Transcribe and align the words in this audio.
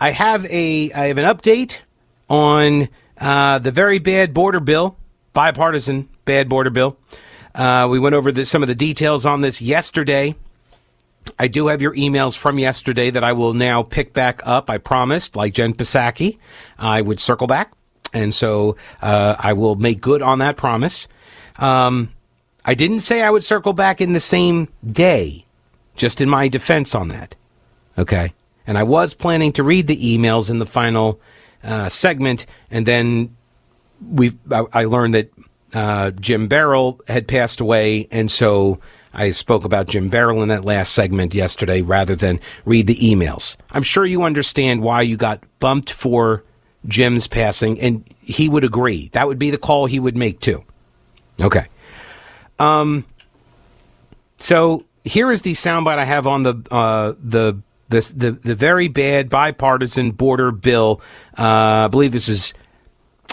I 0.00 0.10
have 0.10 0.44
a 0.46 0.92
I 0.92 1.06
have 1.06 1.18
an 1.18 1.24
update 1.24 1.80
on 2.28 2.88
uh, 3.18 3.58
the 3.58 3.70
very 3.70 3.98
bad 3.98 4.34
border 4.34 4.60
bill, 4.60 4.96
bipartisan 5.32 6.08
bad 6.24 6.48
border 6.48 6.70
bill. 6.70 6.96
Uh, 7.54 7.86
we 7.88 8.00
went 8.00 8.14
over 8.14 8.32
the, 8.32 8.44
some 8.44 8.62
of 8.62 8.68
the 8.68 8.74
details 8.74 9.24
on 9.24 9.40
this 9.40 9.60
yesterday. 9.62 10.34
I 11.38 11.48
do 11.48 11.68
have 11.68 11.80
your 11.80 11.94
emails 11.94 12.36
from 12.36 12.58
yesterday 12.58 13.10
that 13.10 13.24
I 13.24 13.32
will 13.32 13.54
now 13.54 13.82
pick 13.82 14.12
back 14.12 14.42
up. 14.44 14.68
I 14.68 14.78
promised, 14.78 15.36
like 15.36 15.54
Jen 15.54 15.72
Psaki, 15.74 16.38
I 16.78 17.00
would 17.00 17.20
circle 17.20 17.46
back. 17.46 17.72
And 18.12 18.34
so 18.34 18.76
uh, 19.00 19.36
I 19.38 19.52
will 19.52 19.76
make 19.76 20.00
good 20.00 20.22
on 20.22 20.40
that 20.40 20.56
promise. 20.56 21.08
Um, 21.56 22.12
I 22.64 22.74
didn't 22.74 23.00
say 23.00 23.22
I 23.22 23.30
would 23.30 23.44
circle 23.44 23.72
back 23.72 24.00
in 24.00 24.12
the 24.12 24.20
same 24.20 24.68
day, 24.90 25.46
just 25.96 26.20
in 26.20 26.28
my 26.28 26.48
defense 26.48 26.94
on 26.94 27.08
that. 27.08 27.36
Okay. 27.96 28.32
And 28.66 28.78
I 28.78 28.82
was 28.82 29.14
planning 29.14 29.52
to 29.54 29.62
read 29.62 29.86
the 29.86 30.16
emails 30.16 30.50
in 30.50 30.58
the 30.58 30.66
final 30.66 31.20
uh, 31.62 31.88
segment. 31.88 32.46
And 32.70 32.86
then 32.86 33.36
we 34.10 34.36
I, 34.50 34.84
learned 34.84 35.14
that 35.14 35.32
uh, 35.72 36.10
Jim 36.12 36.48
Barrell 36.48 37.00
had 37.08 37.28
passed 37.28 37.60
away. 37.60 38.08
And 38.10 38.30
so 38.30 38.80
I 39.12 39.30
spoke 39.30 39.64
about 39.64 39.88
Jim 39.88 40.08
Barrell 40.08 40.42
in 40.42 40.48
that 40.48 40.64
last 40.64 40.92
segment 40.92 41.34
yesterday 41.34 41.82
rather 41.82 42.16
than 42.16 42.40
read 42.64 42.86
the 42.86 42.96
emails. 42.96 43.56
I'm 43.70 43.82
sure 43.82 44.04
you 44.04 44.22
understand 44.22 44.82
why 44.82 45.02
you 45.02 45.16
got 45.16 45.42
bumped 45.60 45.90
for 45.90 46.42
Jim's 46.86 47.26
passing, 47.26 47.80
and 47.80 48.04
he 48.20 48.48
would 48.48 48.64
agree. 48.64 49.08
That 49.12 49.26
would 49.26 49.38
be 49.38 49.50
the 49.50 49.58
call 49.58 49.86
he 49.86 49.98
would 49.98 50.16
make 50.16 50.40
too. 50.40 50.64
Okay. 51.40 51.66
Um. 52.58 53.04
So 54.36 54.84
here 55.04 55.30
is 55.30 55.42
the 55.42 55.52
soundbite 55.52 55.98
I 55.98 56.04
have 56.04 56.26
on 56.26 56.42
the 56.42 56.54
uh, 56.70 57.14
the 57.22 57.60
the 57.94 58.12
the 58.14 58.30
the 58.32 58.54
very 58.54 58.88
bad 58.88 59.30
bipartisan 59.30 60.10
border 60.12 60.50
bill. 60.50 61.00
Uh, 61.38 61.84
I 61.84 61.88
believe 61.88 62.12
this 62.12 62.28
is. 62.28 62.54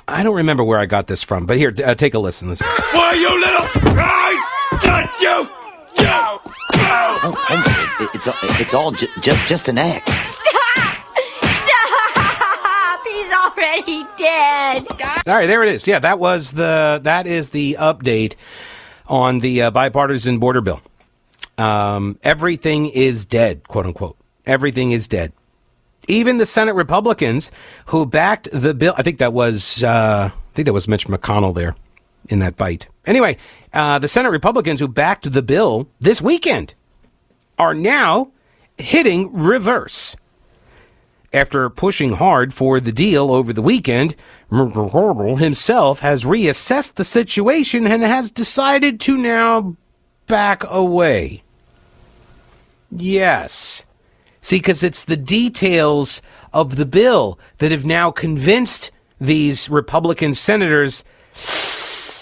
I 0.08 0.24
don't 0.24 0.36
remember 0.36 0.64
where 0.64 0.80
I 0.80 0.86
got 0.86 1.08
this 1.08 1.24
from, 1.24 1.46
but 1.46 1.58
here, 1.58 1.74
uh, 1.86 1.96
take 1.96 2.14
a 2.14 2.20
listen. 2.20 2.50
Listen. 2.50 2.68
Why, 2.92 3.14
you 3.14 3.30
little... 3.40 3.68
I 3.98 4.78
got 4.82 5.22
you! 5.22 5.48
You! 6.04 6.10
Oh, 6.74 7.36
oh, 7.50 7.98
it, 8.02 8.10
it's 8.16 8.28
it's 8.60 8.74
all 8.74 8.92
ju- 8.92 9.08
ju- 9.22 9.38
just 9.48 9.70
an 9.70 9.78
act. 9.78 10.10
Stop! 10.10 10.98
Stop! 11.64 13.04
He's 13.08 13.32
already 13.32 14.06
dead. 14.18 14.88
All 15.28 15.36
right, 15.36 15.48
there 15.48 15.64
it 15.64 15.74
is. 15.76 15.88
Yeah, 15.88 16.00
that 16.00 16.20
was 16.20 16.52
the 16.52 17.00
that 17.04 17.28
is 17.28 17.50
the 17.50 17.78
update 17.80 18.34
on 19.08 19.40
the 19.40 19.62
uh, 19.62 19.72
bipartisan 19.72 20.40
border 20.40 20.62
bill. 20.62 20.82
Um, 21.58 22.18
everything 22.24 22.88
is 22.88 23.26
dead, 23.26 23.68
quote 23.68 23.86
unquote. 23.86 24.18
Everything 24.52 24.92
is 24.92 25.08
dead. 25.08 25.32
Even 26.10 26.38
the 26.38 26.46
Senate 26.46 26.76
Republicans 26.76 27.52
who 27.86 28.06
backed 28.06 28.50
the 28.52 28.74
bill. 28.74 28.94
I 28.98 29.04
think 29.04 29.20
that 29.20 29.32
was 29.32 29.82
uh, 29.82 30.30
I 30.34 30.54
think 30.54 30.66
that 30.66 30.74
was 30.74 30.90
Mitch 30.90 31.08
McConnell 31.08 31.56
there 31.56 31.74
in 32.28 32.40
that 32.40 32.58
bite. 32.58 32.88
Anyway, 33.06 33.38
uh, 33.74 33.98
the 33.98 34.10
Senate 34.10 34.30
Republicans 34.30 34.82
who 34.82 34.90
backed 34.90 35.32
the 35.32 35.42
bill 35.42 35.88
this 36.02 36.22
weekend 36.22 36.74
are 37.58 37.74
now 37.74 38.32
hitting 38.78 39.32
reverse. 39.32 40.18
After 41.32 41.70
pushing 41.70 42.14
hard 42.14 42.54
for 42.54 42.82
the 42.82 42.92
deal 42.92 43.32
over 43.32 43.54
the 43.54 43.62
weekend, 43.62 44.18
himself 44.50 46.00
has 46.00 46.26
reassessed 46.26 46.96
the 46.96 47.06
situation 47.06 47.88
and 47.88 48.04
has 48.04 48.30
decided 48.30 49.00
to 49.00 49.16
now 49.16 49.78
back 50.28 50.66
away. 50.66 51.44
Yes. 52.92 53.86
See, 54.42 54.58
because 54.58 54.84
it's 54.84 55.04
the 55.04 55.18
details 55.18 56.22
of 56.52 56.76
the 56.76 56.86
bill 56.86 57.40
that 57.60 57.72
have 57.72 57.86
now 57.86 58.12
convinced 58.12 58.92
these 59.20 59.70
Republican 59.70 60.34
senators 60.34 61.04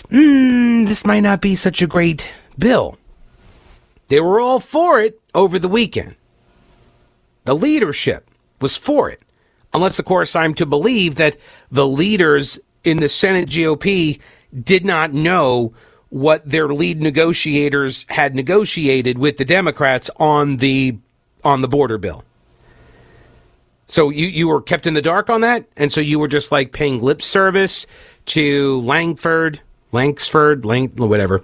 hmm, 0.09 0.85
this 0.85 1.05
might 1.05 1.21
not 1.21 1.41
be 1.41 1.55
such 1.55 1.81
a 1.81 1.87
great 1.87 2.29
bill. 2.57 2.97
They 4.09 4.19
were 4.19 4.39
all 4.39 4.59
for 4.59 5.01
it 5.01 5.21
over 5.33 5.59
the 5.59 5.67
weekend. 5.67 6.15
The 7.45 7.55
leadership 7.55 8.29
was 8.59 8.75
for 8.75 9.09
it. 9.09 9.21
Unless, 9.73 9.99
of 9.99 10.05
course, 10.05 10.35
I'm 10.35 10.55
to 10.55 10.65
believe 10.65 11.15
that 11.15 11.37
the 11.71 11.87
leaders 11.87 12.59
in 12.83 12.97
the 12.97 13.09
Senate 13.09 13.49
GOP 13.49 14.19
did 14.63 14.83
not 14.83 15.13
know 15.13 15.73
what 16.09 16.47
their 16.47 16.67
lead 16.69 17.01
negotiators 17.01 18.05
had 18.09 18.33
negotiated 18.33 19.19
with 19.19 19.37
the 19.37 19.45
Democrats 19.45 20.09
on 20.17 20.57
the 20.57 20.97
on 21.43 21.61
the 21.61 21.67
border 21.67 21.97
bill. 21.97 22.23
So 23.87 24.09
you, 24.09 24.27
you 24.27 24.47
were 24.47 24.61
kept 24.61 24.85
in 24.85 24.93
the 24.93 25.01
dark 25.01 25.29
on 25.29 25.41
that, 25.41 25.65
and 25.75 25.91
so 25.91 25.99
you 25.99 26.19
were 26.19 26.27
just 26.27 26.51
like 26.51 26.71
paying 26.71 27.01
lip 27.01 27.23
service 27.23 27.87
to 28.27 28.81
Langford, 28.81 29.61
Langsford, 29.91 30.63
Lang, 30.63 30.89
whatever, 30.89 31.43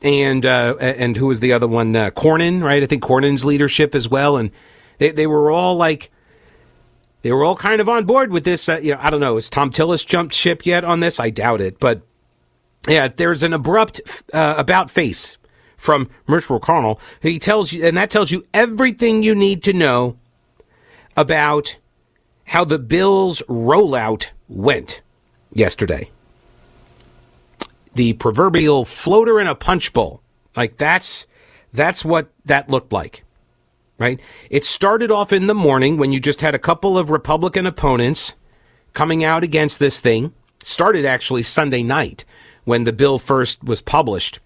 and 0.00 0.46
uh, 0.46 0.76
and 0.80 1.16
who 1.16 1.26
was 1.26 1.40
the 1.40 1.52
other 1.52 1.68
one? 1.68 1.94
Uh, 1.94 2.10
Cornyn, 2.10 2.62
right? 2.62 2.82
I 2.82 2.86
think 2.86 3.02
Cornyn's 3.02 3.44
leadership 3.44 3.94
as 3.94 4.08
well, 4.08 4.38
and 4.38 4.50
they 4.96 5.10
they 5.10 5.26
were 5.26 5.50
all 5.50 5.76
like 5.76 6.10
they 7.20 7.32
were 7.32 7.44
all 7.44 7.56
kind 7.56 7.82
of 7.82 7.88
on 7.90 8.06
board 8.06 8.30
with 8.30 8.44
this. 8.44 8.66
Uh, 8.66 8.78
you 8.78 8.92
know, 8.92 9.00
I 9.02 9.10
don't 9.10 9.20
know. 9.20 9.34
Has 9.34 9.50
Thom 9.50 9.70
Tillis 9.70 10.06
jumped 10.06 10.34
ship 10.34 10.64
yet 10.64 10.84
on 10.84 11.00
this? 11.00 11.20
I 11.20 11.28
doubt 11.28 11.60
it, 11.60 11.78
but 11.78 12.00
yeah, 12.88 13.08
there's 13.08 13.42
an 13.42 13.52
abrupt 13.52 14.00
uh, 14.32 14.54
about 14.56 14.90
face 14.90 15.36
from 15.78 16.10
Mitch 16.26 16.48
McConnell. 16.48 16.98
He 17.22 17.38
tells 17.38 17.72
you, 17.72 17.86
and 17.86 17.96
that 17.96 18.10
tells 18.10 18.30
you 18.30 18.44
everything 18.52 19.22
you 19.22 19.34
need 19.34 19.62
to 19.62 19.72
know 19.72 20.18
about 21.16 21.76
how 22.46 22.64
the 22.64 22.78
bill's 22.78 23.40
rollout 23.42 24.26
went 24.48 25.00
yesterday. 25.52 26.10
The 27.94 28.12
proverbial 28.14 28.84
floater 28.84 29.40
in 29.40 29.46
a 29.46 29.54
punch 29.54 29.92
bowl. 29.92 30.20
Like 30.54 30.76
that's 30.76 31.26
that's 31.72 32.04
what 32.04 32.30
that 32.44 32.68
looked 32.68 32.92
like. 32.92 33.24
Right? 33.98 34.20
It 34.48 34.64
started 34.64 35.10
off 35.10 35.32
in 35.32 35.48
the 35.48 35.54
morning 35.54 35.96
when 35.96 36.12
you 36.12 36.20
just 36.20 36.40
had 36.40 36.54
a 36.54 36.58
couple 36.58 36.96
of 36.96 37.10
Republican 37.10 37.66
opponents 37.66 38.34
coming 38.94 39.24
out 39.24 39.42
against 39.42 39.78
this 39.78 40.00
thing. 40.00 40.32
started 40.62 41.04
actually 41.04 41.42
Sunday 41.42 41.82
night 41.82 42.24
when 42.64 42.84
the 42.84 42.92
bill 42.92 43.18
first 43.18 43.62
was 43.64 43.80
published 43.80 44.38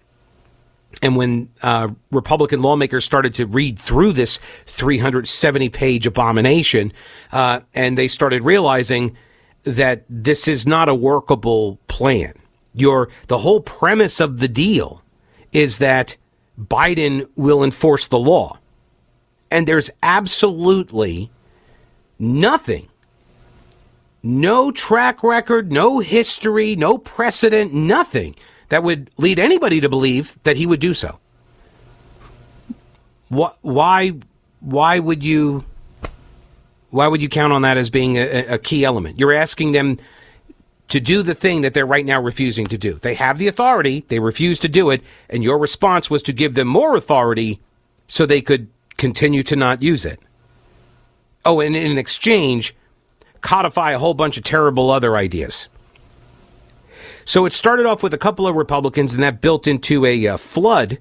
and 1.01 1.17
when 1.17 1.49
uh, 1.63 1.89
Republican 2.11 2.61
lawmakers 2.61 3.05
started 3.05 3.35
to 3.37 3.47
read 3.47 3.79
through 3.79 4.13
this 4.13 4.39
370 4.67 5.69
page 5.71 6.07
abomination, 6.07 6.93
uh, 7.33 7.61
and 7.75 7.97
they 7.97 8.09
started 8.09 8.45
realizing 8.45 9.17
that 9.65 10.05
this 10.09 10.47
is 10.47 10.67
not 10.67 10.89
a 10.89 10.95
workable 10.95 11.79
plan. 11.89 12.35
Your 12.75 13.09
the 13.29 13.39
whole 13.39 13.61
premise 13.61 14.21
of 14.21 14.39
the 14.39 14.49
deal 14.49 15.03
is 15.53 15.79
that 15.79 16.17
Biden 16.59 17.29
will 17.37 17.63
enforce 17.63 18.07
the 18.09 18.19
law, 18.19 18.59
and 19.51 19.67
there's 19.67 19.91
absolutely 20.03 21.31
nothing, 22.19 22.89
no 24.23 24.71
track 24.71 25.23
record, 25.23 25.71
no 25.71 25.99
history, 25.99 26.77
no 26.77 26.99
precedent, 26.99 27.73
nothing 27.73 28.35
that 28.73 28.83
would 28.83 29.11
lead 29.19 29.39
anybody 29.39 29.83
to 29.83 29.89
believe 29.91 30.39
that 30.45 30.57
he 30.57 30.65
would 30.65 30.81
do 30.81 30.95
so. 30.95 31.19
Why? 33.29 34.15
Why 34.61 34.99
would 34.99 35.23
you? 35.23 35.67
Why 36.89 37.07
would 37.07 37.21
you 37.21 37.29
count 37.29 37.53
on 37.53 37.61
that 37.63 37.77
as 37.77 37.91
being 37.91 38.17
a, 38.17 38.47
a 38.47 38.59
key 38.59 38.83
element? 38.83 39.19
You're 39.19 39.35
asking 39.35 39.73
them 39.73 39.99
to 40.89 41.01
do 41.01 41.23
the 41.23 41.35
thing 41.35 41.61
that 41.61 41.75
they're 41.75 41.85
right 41.85 42.07
now 42.07 42.23
refusing 42.23 42.67
to 42.69 42.79
do. 42.79 42.95
They 42.95 43.13
have 43.13 43.37
the 43.37 43.47
authority, 43.47 44.07
they 44.09 44.21
refuse 44.21 44.59
to 44.61 44.69
do 44.69 44.89
it, 44.89 45.03
and 45.29 45.45
your 45.45 45.59
response 45.59 46.09
was 46.09 46.23
to 46.23 46.33
give 46.33 46.55
them 46.55 46.69
more 46.69 46.97
authority 46.97 47.61
so 48.07 48.25
they 48.25 48.41
could 48.41 48.69
continue 48.97 49.43
to 49.43 49.57
not 49.57 49.83
use 49.83 50.07
it. 50.07 50.19
Oh, 51.45 51.61
and 51.61 51.77
in 51.77 51.99
exchange, 51.99 52.75
codify 53.43 53.91
a 53.91 53.99
whole 53.99 54.15
bunch 54.15 54.39
of 54.39 54.45
terrible 54.45 54.91
other 54.91 55.15
ideas. 55.15 55.69
So 57.25 57.47
it 57.47 57.53
started 57.53 57.87
off 57.87 58.03
with 58.03 58.15
a 58.15 58.19
couple 58.19 58.47
of 58.47 58.57
Republicans, 58.57 59.15
and 59.15 59.23
that 59.23 59.41
built 59.41 59.67
into 59.67 60.05
a 60.05 60.27
uh, 60.27 60.37
flood. 60.37 60.99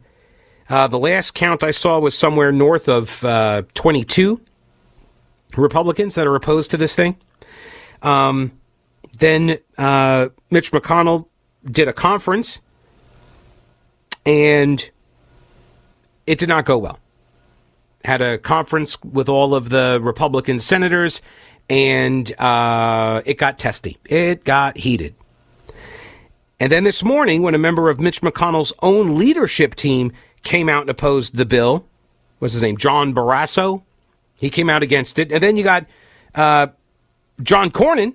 Uh, 0.70 0.88
the 0.88 1.00
last 1.00 1.34
count 1.34 1.64
I 1.64 1.72
saw 1.72 2.00
was 2.00 2.18
somewhere 2.18 2.52
north 2.52 2.88
of 2.88 3.24
uh, 3.26 3.64
22. 3.74 4.40
Republicans 5.58 6.16
that 6.16 6.28
are 6.28 6.36
opposed 6.36 6.72
to 6.72 6.78
this 6.78 6.96
thing. 6.96 7.18
Um, 8.02 8.54
then 9.18 9.58
uh, 9.78 10.30
Mitch 10.50 10.72
McConnell 10.72 11.28
did 11.66 11.88
a 11.88 11.94
conference, 11.94 12.62
and 14.26 14.90
it 16.26 16.40
did 16.40 16.50
not 16.50 16.66
go 16.66 16.78
well. 16.78 17.00
Had 18.06 18.22
a 18.22 18.38
conference 18.38 19.02
with 19.04 19.30
all 19.30 19.54
of 19.54 19.70
the 19.70 20.00
Republican 20.02 20.60
senators, 20.60 21.22
and 21.70 22.32
uh, 22.40 23.22
it 23.26 23.38
got 23.38 23.60
testy. 23.60 23.98
It 24.06 24.44
got 24.44 24.78
heated. 24.78 25.16
And 26.62 26.72
then 26.72 26.84
this 26.84 27.04
morning, 27.04 27.42
when 27.42 27.56
a 27.56 27.58
member 27.58 27.90
of 27.90 28.00
Mitch 28.00 28.22
McConnell's 28.22 28.72
own 28.84 29.18
leadership 29.18 29.74
team 29.74 30.12
came 30.44 30.70
out 30.70 30.82
and 30.82 30.92
opposed 30.92 31.36
the 31.36 31.44
bill, 31.44 31.88
what's 32.38 32.54
his 32.54 32.62
name? 32.62 32.78
John 32.78 33.16
Barrasso. 33.16 33.82
He 34.36 34.52
came 34.52 34.70
out 34.70 34.84
against 34.84 35.18
it. 35.18 35.32
And 35.32 35.42
then 35.42 35.58
you 35.58 35.64
got 35.64 35.88
uh, 36.36 36.68
John 37.42 37.72
Cornyn, 37.72 38.14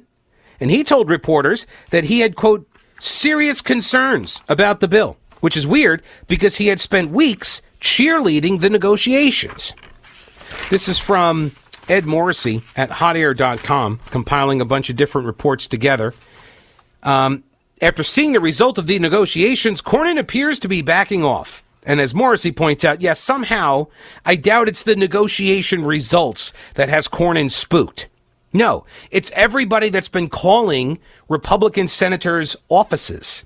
and 0.61 0.71
he 0.71 0.85
told 0.85 1.11
reporters 1.11 1.67
that 1.91 2.05
he 2.05 2.21
had, 2.21 2.37
quote, 2.37 2.69
serious 3.01 3.61
concerns 3.61 4.41
about 4.49 4.79
the 4.79 4.87
bill, 4.87 5.17
which 5.41 5.57
is 5.57 5.67
weird 5.67 6.01
because 6.29 6.59
he 6.59 6.69
had 6.69 6.79
spent 6.79 7.11
weeks 7.11 7.63
cheerleading 7.81 8.61
the 8.61 8.71
negotiations. 8.71 9.75
This 10.71 10.87
is 10.87 11.01
from 11.01 11.51
Ed 11.89 12.07
Morrissey 12.07 12.63
at 12.77 12.91
hotair.com, 12.91 13.99
compiling 14.13 14.61
a 14.61 14.65
bunch 14.65 14.89
of 14.89 14.95
different 14.95 15.27
reports 15.27 15.67
together. 15.67 16.15
Um, 17.03 17.43
after 17.83 18.03
seeing 18.03 18.33
the 18.33 18.41
result 18.41 18.79
of 18.79 18.87
the 18.87 18.99
negotiations, 18.99 19.83
Cornyn 19.83 20.19
appears 20.19 20.59
to 20.61 20.69
be 20.69 20.83
backing 20.83 21.23
off. 21.23 21.63
And 21.85 22.01
as 22.01 22.15
Morrissey 22.15 22.51
points 22.53 22.85
out, 22.85 23.01
yes, 23.01 23.21
somehow 23.21 23.87
I 24.25 24.35
doubt 24.35 24.69
it's 24.69 24.83
the 24.83 24.97
negotiation 24.97 25.85
results 25.85 26.53
that 26.75 26.89
has 26.89 27.07
Cornyn 27.07 27.51
spooked. 27.51 28.09
No, 28.53 28.85
it's 29.11 29.31
everybody 29.35 29.91
that's 29.91 30.09
been 30.09 30.29
calling 30.29 30.99
Republican 31.29 31.87
senators' 31.89 32.57
offices. 32.69 33.45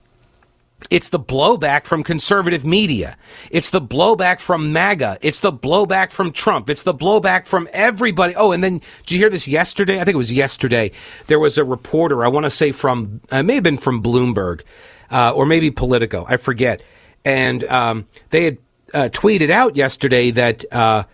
It's 0.89 1.09
the 1.09 1.21
blowback 1.21 1.85
from 1.85 2.03
conservative 2.03 2.65
media. 2.65 3.17
It's 3.51 3.71
the 3.71 3.81
blowback 3.81 4.41
from 4.41 4.73
MAGA. 4.73 5.19
It's 5.21 5.41
the 5.41 5.53
blowback 5.53 6.11
from 6.11 6.33
Trump. 6.33 6.71
It's 6.71 6.83
the 6.83 6.95
blowback 6.95 7.47
from 7.47 7.69
everybody. 7.73 8.35
Oh, 8.35 8.53
and 8.53 8.65
then 8.65 8.81
did 9.05 9.13
you 9.13 9.19
hear 9.19 9.31
this 9.31 9.47
yesterday? 9.47 10.01
I 10.01 10.05
think 10.05 10.15
it 10.15 10.19
was 10.19 10.33
yesterday. 10.33 10.91
There 11.27 11.39
was 11.39 11.59
a 11.59 11.65
reporter, 11.65 12.25
I 12.25 12.29
want 12.29 12.45
to 12.45 12.51
say 12.51 12.73
from, 12.73 13.21
uh, 13.33 13.37
it 13.37 13.43
may 13.43 13.55
have 13.55 13.65
been 13.65 13.79
from 13.79 14.03
Bloomberg, 14.03 14.63
uh, 15.11 15.33
or 15.33 15.45
maybe 15.47 15.71
Politico. 15.71 16.25
I 16.29 16.37
forget 16.37 16.83
and 17.25 17.65
um, 17.65 18.07
they 18.31 18.45
had 18.45 18.59
uh, 18.95 19.09
tweeted 19.11 19.51
out 19.51 19.77
yesterday 19.77 20.31
that, 20.31 20.71
uh, 20.73 21.05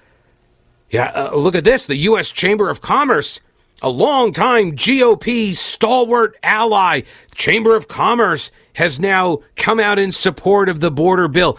yeah, 0.90 1.06
uh, 1.14 1.36
look 1.36 1.54
at 1.54 1.64
this: 1.64 1.86
the 1.86 1.96
U.S. 1.96 2.30
Chamber 2.30 2.70
of 2.70 2.80
Commerce, 2.80 3.40
a 3.82 3.88
longtime 3.88 4.72
GOP 4.72 5.54
stalwart 5.54 6.36
ally, 6.42 7.02
Chamber 7.34 7.76
of 7.76 7.88
Commerce 7.88 8.50
has 8.74 8.98
now 8.98 9.40
come 9.56 9.78
out 9.80 9.98
in 9.98 10.12
support 10.12 10.68
of 10.68 10.80
the 10.80 10.90
border 10.90 11.28
bill, 11.28 11.58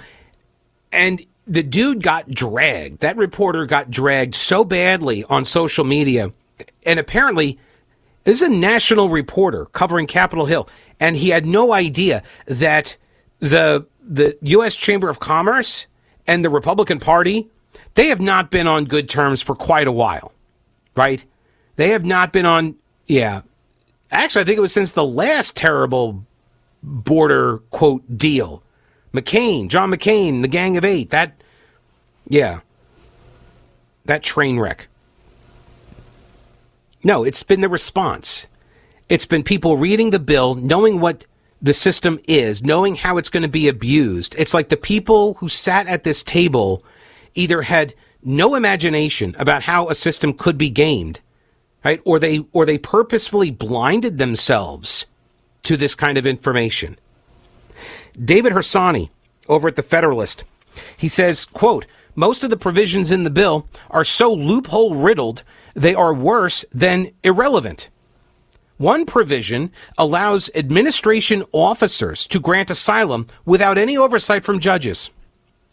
and 0.92 1.26
the 1.46 1.64
dude 1.64 2.04
got 2.04 2.30
dragged. 2.30 3.00
That 3.00 3.18
reporter 3.18 3.66
got 3.66 3.90
dragged 3.90 4.36
so 4.36 4.64
badly 4.64 5.24
on 5.26 5.46
social 5.46 5.86
media, 5.86 6.32
and 6.86 7.00
apparently. 7.00 7.60
This 8.24 8.42
is 8.42 8.50
a 8.50 8.52
national 8.52 9.08
reporter 9.08 9.68
covering 9.68 10.06
Capitol 10.06 10.48
Hill, 10.48 10.68
and 11.00 11.16
he 11.16 11.30
had 11.30 11.46
no 11.46 11.72
idea 11.72 12.24
that 12.46 12.98
the 13.40 13.88
the 14.02 14.38
U.S. 14.42 14.76
Chamber 14.76 15.10
of 15.10 15.22
Commerce 15.22 15.88
and 16.28 16.44
the 16.44 16.50
Republican 16.50 17.00
Party, 17.00 17.48
they 17.96 18.08
have 18.08 18.20
not 18.20 18.52
been 18.52 18.68
on 18.68 18.84
good 18.84 19.10
terms 19.10 19.42
for 19.42 19.56
quite 19.56 19.88
a 19.88 19.94
while, 19.94 20.34
right? 20.96 21.24
They 21.78 21.90
have 21.90 22.06
not 22.06 22.34
been 22.34 22.46
on, 22.46 22.76
yeah. 23.06 23.42
Actually, 24.12 24.42
I 24.42 24.46
think 24.46 24.58
it 24.58 24.62
was 24.62 24.74
since 24.74 24.92
the 24.92 25.06
last 25.06 25.56
terrible 25.56 26.26
border 26.84 27.60
quote 27.70 28.18
deal. 28.18 28.64
McCain, 29.14 29.70
John 29.70 29.92
McCain, 29.92 30.42
the 30.42 30.48
Gang 30.48 30.76
of 30.76 30.84
Eight, 30.84 31.12
that, 31.12 31.42
yeah, 32.28 32.60
that 34.06 34.24
train 34.24 34.60
wreck. 34.60 34.88
No, 37.04 37.24
it's 37.24 37.44
been 37.44 37.62
the 37.62 37.70
response. 37.70 38.48
It's 39.08 39.26
been 39.26 39.44
people 39.44 39.78
reading 39.78 40.10
the 40.10 40.20
bill, 40.20 40.56
knowing 40.56 41.00
what 41.00 41.26
the 41.62 41.74
system 41.74 42.20
is, 42.28 42.64
knowing 42.64 42.96
how 42.96 43.18
it's 43.18 43.30
going 43.30 43.44
to 43.44 43.48
be 43.48 43.68
abused. 43.68 44.36
It's 44.38 44.54
like 44.54 44.70
the 44.70 44.78
people 44.78 45.36
who 45.36 45.48
sat 45.48 45.88
at 45.88 46.04
this 46.04 46.24
table 46.24 46.84
either 47.34 47.62
had 47.62 47.94
no 48.24 48.56
imagination 48.56 49.36
about 49.40 49.64
how 49.64 49.90
a 49.90 49.96
system 49.96 50.34
could 50.34 50.58
be 50.58 50.70
gamed, 50.70 51.22
right? 51.88 52.02
Or 52.04 52.20
they 52.20 52.46
or 52.52 52.66
they 52.66 52.78
purposefully 52.78 53.50
blinded 53.50 54.18
themselves 54.18 55.06
to 55.64 55.78
this 55.78 55.96
kind 55.96 56.18
of 56.18 56.28
information. 56.28 57.00
David 58.14 58.52
Harsanyi 58.52 59.10
over 59.48 59.70
at 59.70 59.78
the 59.78 59.84
Federalist, 59.84 60.44
he 60.98 61.08
says, 61.08 61.46
quote, 61.46 61.86
most 62.14 62.44
of 62.44 62.50
the 62.50 62.58
provisions 62.58 63.10
in 63.10 63.24
the 63.24 63.30
bill 63.30 63.70
are 63.90 64.04
so 64.04 64.34
loophole 64.34 64.96
riddled 64.96 65.44
they 65.76 65.96
are 65.96 66.14
worse 66.14 66.66
than 66.74 67.12
irrelevant. 67.24 67.88
One 68.76 69.06
provision 69.06 69.72
allows 69.98 70.50
administration 70.54 71.46
officers 71.54 72.28
to 72.28 72.40
grant 72.42 72.70
asylum 72.70 73.28
without 73.46 73.78
any 73.78 73.96
oversight 73.96 74.44
from 74.44 74.60
judges. 74.60 75.10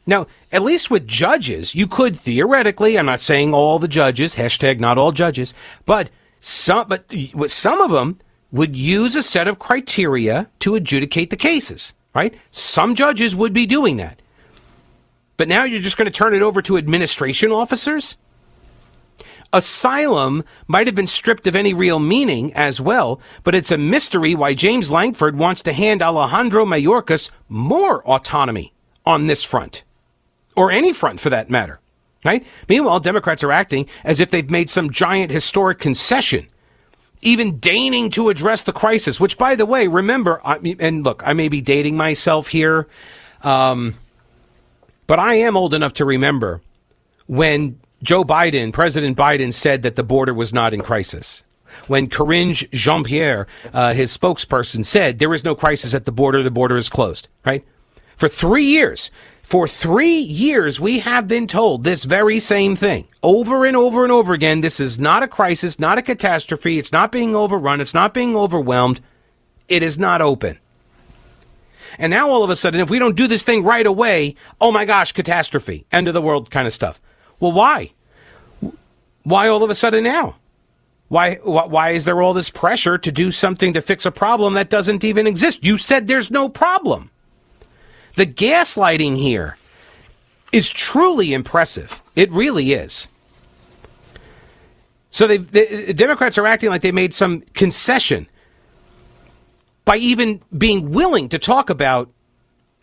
Now, 0.06 0.27
at 0.53 0.62
least 0.62 0.91
with 0.91 1.06
judges, 1.06 1.75
you 1.75 1.87
could 1.87 2.19
theoretically, 2.19 2.99
I'm 2.99 3.06
not 3.06 3.21
saying 3.21 3.55
all 3.55 3.79
the 3.79 3.89
judges, 3.89 4.35
hashtag 4.35 4.79
not 4.79 4.99
all 4.99 5.12
judges, 5.12 5.55
but 5.87 6.11
some, 6.41 6.89
but 6.89 7.51
some 7.51 7.81
of 7.81 7.91
them 7.91 8.21
would 8.53 8.77
use 8.77 9.17
a 9.17 9.23
set 9.23 9.49
of 9.49 9.59
criteria 9.59 10.49
to 10.61 10.75
adjudicate 10.75 11.31
the 11.31 11.37
cases, 11.37 11.95
right? 12.15 12.35
Some 12.51 12.95
judges 12.95 13.35
would 13.35 13.53
be 13.53 13.67
doing 13.67 13.97
that. 13.97 14.21
But 15.37 15.49
now 15.49 15.65
you're 15.65 15.81
just 15.81 15.97
going 15.97 16.07
to 16.07 16.12
turn 16.12 16.35
it 16.35 16.43
over 16.43 16.62
to 16.62 16.77
administration 16.77 17.50
officers? 17.50 18.17
Asylum 19.53 20.45
might 20.67 20.87
have 20.87 20.97
been 20.97 21.07
stripped 21.07 21.47
of 21.47 21.57
any 21.57 21.73
real 21.73 21.99
meaning 21.99 22.53
as 22.55 22.81
well, 22.81 23.21
but 23.43 23.55
it's 23.55 23.71
a 23.71 23.79
mystery 23.79 24.35
why 24.35 24.53
James 24.53 24.91
Lankford 24.91 25.37
wants 25.37 25.62
to 25.62 25.73
hand 25.73 26.03
Alejandro 26.03 26.65
Mayorkas 26.65 27.31
more 27.49 28.05
autonomy 28.05 28.73
on 29.07 29.27
this 29.27 29.45
front, 29.45 29.85
or 30.56 30.71
any 30.71 30.93
front 30.93 31.21
for 31.21 31.31
that 31.31 31.50
matter. 31.50 31.81
Right? 32.25 32.47
Meanwhile, 32.69 33.00
Democrats 33.00 33.45
are 33.45 33.52
acting 33.52 33.87
as 34.02 34.19
if 34.19 34.31
they've 34.31 34.49
made 34.49 34.71
some 34.71 34.90
giant 34.90 35.31
historic 35.31 35.78
concession, 35.78 36.49
even 37.21 37.59
deigning 37.59 38.09
to 38.12 38.31
address 38.31 38.62
the 38.62 38.73
crisis. 38.73 39.21
Which, 39.21 39.37
by 39.37 39.55
the 39.55 39.67
way, 39.67 39.87
remember, 39.88 40.40
I, 40.43 40.59
and 40.81 41.05
look, 41.05 41.23
I 41.26 41.35
may 41.35 41.49
be 41.49 41.61
dating 41.61 41.99
myself 41.99 42.49
here, 42.49 42.88
um, 43.43 43.97
but 45.07 45.19
I 45.19 45.35
am 45.35 45.55
old 45.55 45.75
enough 45.75 45.93
to 45.95 46.07
remember 46.07 46.62
when 47.26 47.78
Joe 48.02 48.25
Biden, 48.25 48.73
President 48.73 49.19
Biden, 49.19 49.52
said 49.52 49.83
that 49.83 49.97
the 49.97 50.02
border 50.02 50.33
was 50.33 50.52
not 50.52 50.73
in 50.73 50.81
crisis. 50.81 51.43
When 51.88 52.09
Karine 52.09 52.55
Jean 52.55 53.05
Pierre, 53.05 53.47
uh, 53.73 53.93
his 53.93 54.17
spokesperson, 54.17 54.85
said 54.85 55.19
there 55.19 55.35
is 55.35 55.45
no 55.45 55.55
crisis 55.55 55.93
at 55.93 56.05
the 56.05 56.12
border, 56.12 56.43
the 56.43 56.50
border 56.50 56.76
is 56.76 56.88
closed, 56.88 57.28
right? 57.45 57.64
For 58.17 58.28
three 58.28 58.64
years, 58.64 59.11
for 59.45 59.69
three 59.69 60.19
years, 60.19 60.81
we 60.81 61.01
have 61.01 61.29
been 61.29 61.47
told 61.47 61.85
this 61.85 62.05
very 62.05 62.41
same 62.41 62.75
thing 62.75 63.07
over 63.23 63.67
and 63.67 63.77
over 63.77 64.03
and 64.03 64.11
over 64.11 64.33
again. 64.33 64.63
This 64.63 64.81
is 64.81 64.99
not 64.99 65.23
a 65.23 65.29
crisis, 65.29 65.79
not 65.79 65.99
a 65.99 66.03
catastrophe. 66.03 66.79
It's 66.79 66.91
not 66.91 67.13
being 67.13 67.37
overrun. 67.37 67.83
It's 67.83 67.93
not 67.93 68.15
being 68.15 68.35
overwhelmed. 68.35 69.03
It 69.69 69.83
is 69.83 69.99
not 69.99 70.23
open. 70.23 70.59
And 71.99 72.11
now 72.11 72.31
all 72.31 72.43
of 72.43 72.49
a 72.49 72.57
sudden, 72.57 72.81
if 72.81 72.89
we 72.89 72.99
don't 72.99 73.17
do 73.17 73.29
this 73.29 73.45
thing 73.45 73.63
right 73.63 73.87
away, 73.87 74.35
oh 74.63 74.73
my 74.73 74.87
gosh, 74.87 75.13
catastrophe, 75.13 75.85
end 75.93 76.09
of 76.09 76.15
the 76.15 76.23
world 76.23 76.51
kind 76.51 76.67
of 76.67 76.73
stuff. 76.73 76.99
Well, 77.39 77.53
why? 77.53 77.93
Why 79.25 79.49
all 79.49 79.63
of 79.63 79.69
a 79.69 79.75
sudden 79.75 80.05
now? 80.05 80.37
Why, 81.09 81.35
why 81.37 81.91
is 81.91 82.07
there 82.07 82.23
all 82.23 82.33
this 82.33 82.49
pressure 82.49 82.97
to 82.97 83.13
do 83.13 83.31
something 83.31 83.75
to 83.75 83.83
fix 83.83 84.07
a 84.07 84.11
problem 84.11 84.55
that 84.55 84.71
doesn't 84.71 85.05
even 85.05 85.27
exist? 85.27 85.63
You 85.63 85.77
said 85.77 86.07
there's 86.07 86.31
no 86.31 86.49
problem. 86.49 87.11
The 88.16 88.26
gaslighting 88.26 89.16
here 89.16 89.56
is 90.52 90.71
truly 90.71 91.33
impressive. 91.33 92.00
It 92.14 92.30
really 92.30 92.73
is. 92.73 93.09
So 95.11 95.26
the 95.26 95.94
Democrats 95.94 96.38
are 96.38 96.47
acting 96.47 96.71
like 96.71 96.83
they 96.83 96.92
made 96.92 97.14
some 97.14 97.42
concession 97.54 98.28
by 99.85 99.97
even 99.97 100.42
being 100.56 100.90
willing 100.90 101.28
to 101.28 101.38
talk 101.38 101.71
about 101.71 102.11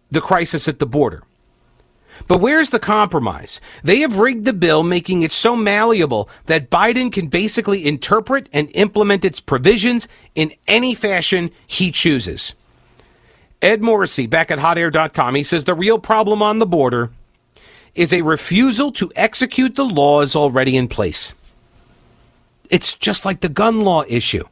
the 0.09 0.21
crisis 0.21 0.67
at 0.67 0.79
the 0.79 0.85
border. 0.85 1.23
But 2.27 2.39
where's 2.39 2.69
the 2.69 2.79
compromise? 2.79 3.59
They 3.83 3.99
have 3.99 4.17
rigged 4.17 4.45
the 4.45 4.53
bill, 4.53 4.83
making 4.83 5.23
it 5.23 5.31
so 5.31 5.55
malleable 5.55 6.29
that 6.45 6.69
Biden 6.69 7.11
can 7.11 7.27
basically 7.27 7.85
interpret 7.85 8.47
and 8.53 8.69
implement 8.75 9.25
its 9.25 9.39
provisions 9.39 10.07
in 10.35 10.53
any 10.67 10.93
fashion 10.93 11.51
he 11.65 11.91
chooses. 11.91 12.53
Ed 13.61 13.81
Morrissey, 13.81 14.25
back 14.25 14.49
at 14.49 14.59
hotair.com, 14.59 15.35
he 15.35 15.43
says 15.43 15.65
the 15.65 15.75
real 15.75 15.99
problem 15.99 16.41
on 16.41 16.59
the 16.59 16.65
border 16.65 17.11
is 17.93 18.13
a 18.13 18.21
refusal 18.21 18.91
to 18.93 19.11
execute 19.15 19.75
the 19.75 19.85
laws 19.85 20.35
already 20.35 20.75
in 20.75 20.87
place. 20.87 21.33
It's 22.69 22.95
just 22.95 23.25
like 23.25 23.41
the 23.41 23.49
gun 23.49 23.81
law 23.81 24.03
issue. 24.07 24.45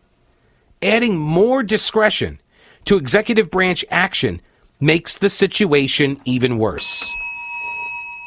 Adding 0.82 1.18
more 1.18 1.64
discretion 1.64 2.40
to 2.86 2.98
executive 2.98 3.50
branch 3.50 3.84
action 3.90 4.42
makes 4.80 5.18
the 5.18 5.30
situation 5.30 6.20
even 6.26 6.58
worse. 6.58 7.10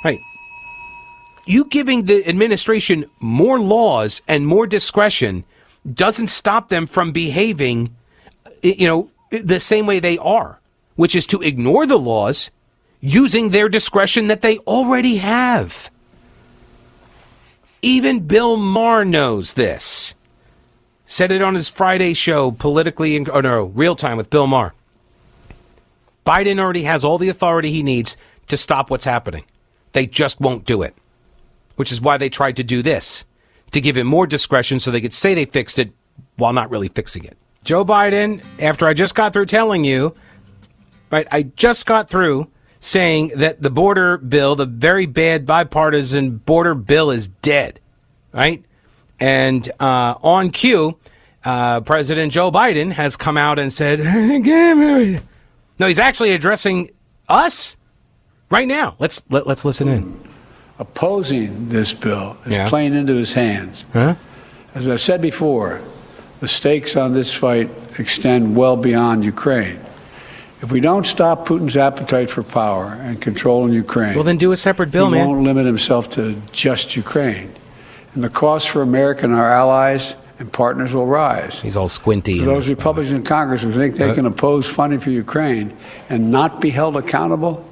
Right. 0.05 0.21
You 1.47 1.65
giving 1.67 2.05
the 2.07 2.27
administration 2.27 3.05
more 3.21 3.59
laws 3.59 4.23
and 4.27 4.47
more 4.47 4.67
discretion 4.67 5.45
doesn't 5.93 6.29
stop 6.29 6.69
them 6.69 6.87
from 6.87 7.13
behaving, 7.13 7.95
you 8.63 8.87
know, 8.87 9.11
the 9.31 9.61
same 9.61 9.87
way 9.87 9.99
they 9.99 10.19
are, 10.19 10.61
which 10.97 11.15
is 11.15 11.27
to 11.27 11.41
ignore 11.43 11.87
the 11.87 11.99
laws 11.99 12.51
using 13.01 13.51
their 13.51 13.69
discretion 13.69 14.29
that 14.29 14.43
they 14.43 14.59
already 14.59 15.17
have. 15.17 15.91
Even 17.83 18.21
Bill 18.21 18.57
Maher 18.57 19.05
knows 19.05 19.55
this. 19.55 20.15
Said 21.05 21.33
it 21.33 21.43
on 21.43 21.55
his 21.55 21.69
Friday 21.69 22.15
show, 22.15 22.53
politically, 22.53 23.17
in, 23.17 23.29
oh 23.31 23.41
no, 23.41 23.65
real 23.65 23.97
time 23.97 24.17
with 24.17 24.31
Bill 24.31 24.47
Maher. 24.47 24.73
Biden 26.25 26.61
already 26.61 26.85
has 26.85 27.05
all 27.05 27.19
the 27.19 27.29
authority 27.29 27.73
he 27.73 27.83
needs 27.83 28.17
to 28.49 28.57
stop 28.57 28.89
what's 28.89 29.05
happening. 29.05 29.45
They 29.93 30.07
just 30.07 30.41
won't 30.41 30.65
do 30.65 30.83
it, 30.83 30.95
which 31.77 31.91
is 31.91 32.01
why 32.01 32.17
they 32.17 32.29
tried 32.29 32.57
to 32.57 32.63
do 32.63 32.83
this 32.83 33.25
to 33.73 33.81
give 33.81 33.97
him 33.97 34.07
more 34.07 34.27
discretion 34.27 34.79
so 34.79 34.91
they 34.91 35.01
could 35.01 35.13
say 35.13 35.35
they 35.35 35.45
fixed 35.45 35.79
it 35.79 35.91
while 36.37 36.53
not 36.53 36.71
really 36.71 36.89
fixing 36.89 37.25
it. 37.25 37.37
Joe 37.65 37.85
Biden, 37.85 38.43
after 38.59 38.87
I 38.87 38.95
just 38.95 39.15
got 39.15 39.33
through 39.33 39.47
telling 39.47 39.85
you, 39.85 40.15
right, 41.13 41.29
I 41.31 41.43
just 41.43 41.87
got 41.87 42.11
through 42.11 42.49
saying 42.81 43.29
that 43.37 43.63
the 43.63 43.71
border 43.71 44.19
bill, 44.19 44.57
the 44.57 44.67
very 44.67 45.07
bad 45.07 45.47
bipartisan 45.47 46.39
border 46.39 46.75
bill, 46.75 47.11
is 47.13 47.29
dead, 47.29 47.79
right? 48.33 48.65
And 49.21 49.71
uh, 49.79 50.15
on 50.23 50.51
cue, 50.51 50.99
uh, 51.45 51.81
President 51.83 52.33
Joe 52.33 52.51
Biden 52.51 52.91
has 52.93 53.15
come 53.17 53.37
out 53.37 53.61
and 53.61 53.73
said, 53.73 54.01
no, 55.79 55.87
he's 55.87 55.99
actually 56.01 56.33
addressing 56.33 56.91
us 57.29 57.77
right 58.51 58.67
now. 58.67 58.97
Let's 58.99 59.23
let, 59.31 59.47
let's 59.47 59.65
listen 59.65 59.87
in. 59.89 60.29
opposing 60.79 61.69
this 61.69 61.93
bill 61.93 62.37
is 62.47 62.53
Yeah. 62.53 62.69
playing 62.69 62.95
into 62.95 63.15
his 63.15 63.33
hands. 63.33 63.87
Huh? 63.93 64.17
As 64.75 64.89
I've 64.89 65.01
said 65.01 65.21
before, 65.23 65.81
the 66.41 66.49
stakes 66.49 66.97
on 66.97 67.13
this 67.13 67.33
fight 67.33 67.71
extend 67.99 68.57
well 68.57 68.77
beyond 68.77 69.25
Ukraine. 69.25 69.79
If 70.63 70.71
we 70.71 70.81
don't 70.81 71.05
stop 71.05 71.47
Putin's 71.47 71.77
appetite 71.77 72.31
for 72.31 72.43
power 72.45 72.97
and 73.03 73.21
control 73.21 73.67
in 73.67 73.73
Ukraine, 73.73 74.15
Well, 74.15 74.23
then 74.25 74.37
do 74.37 74.53
a 74.53 74.57
separate 74.57 74.91
bill, 74.93 75.07
he 75.07 75.13
man. 75.13 75.27
won't 75.29 75.43
limit 75.43 75.67
himself 75.67 76.09
to 76.11 76.41
just 76.53 76.95
Ukraine. 76.97 77.53
And 78.15 78.23
the 78.23 78.29
cost 78.29 78.69
for 78.69 78.81
America 78.83 79.25
and 79.25 79.35
our 79.35 79.51
allies 79.51 80.15
and 80.39 80.53
partners 80.53 80.93
will 80.93 81.07
rise. 81.07 81.61
He's 81.61 81.77
all 81.77 81.89
squinty. 81.89 82.39
For 82.39 82.45
those 82.45 82.67
this 82.67 82.77
Republicans 82.77 83.13
in 83.13 83.25
Congress 83.25 83.63
who 83.63 83.73
think 83.73 83.97
they 83.97 84.11
Uh, 84.11 84.15
can 84.15 84.27
oppose 84.27 84.67
funding 84.67 85.01
for 85.01 85.11
Ukraine 85.11 85.73
and 86.09 86.31
not 86.31 86.61
be 86.61 86.71
held 86.71 86.97
accountable, 86.97 87.65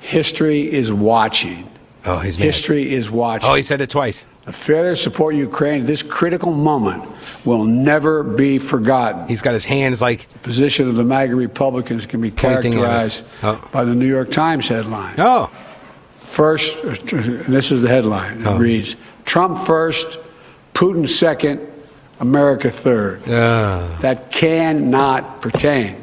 history 0.00 0.72
is 0.72 0.92
watching. 0.92 1.68
Oh, 2.04 2.18
he's 2.18 2.38
mad. 2.38 2.46
History 2.46 2.92
is 2.94 3.10
watching. 3.10 3.48
Oh, 3.48 3.54
he 3.54 3.62
said 3.62 3.80
it 3.80 3.90
twice. 3.90 4.26
The 4.46 4.52
failure 4.52 4.90
to 4.94 4.96
support 4.96 5.34
Ukraine 5.34 5.80
at 5.82 5.86
this 5.86 6.02
critical 6.02 6.52
moment 6.52 7.02
will 7.46 7.64
never 7.64 8.22
be 8.22 8.58
forgotten. 8.58 9.26
He's 9.26 9.40
got 9.40 9.54
his 9.54 9.64
hands 9.64 10.02
like, 10.02 10.30
The 10.34 10.38
position 10.40 10.86
of 10.88 10.96
the 10.96 11.04
MAGA 11.04 11.34
Republicans 11.34 12.04
can 12.04 12.20
be 12.20 12.30
characterized 12.30 13.22
Oh. 13.42 13.58
by 13.72 13.84
the 13.84 13.94
New 13.94 14.06
York 14.06 14.30
Times 14.30 14.68
headline. 14.68 15.14
oh, 15.18 15.50
First, 16.20 16.76
this 17.48 17.70
is 17.70 17.80
the 17.82 17.88
headline. 17.88 18.40
It 18.40 18.46
Oh. 18.46 18.56
reads 18.58 18.96
Trump 19.24 19.64
first, 19.66 20.18
Putin 20.74 21.08
second, 21.08 21.60
America 22.20 22.70
third. 22.70 23.22
uh, 23.28 23.86
That 24.00 24.30
cannot 24.32 25.40
pertain. 25.40 25.96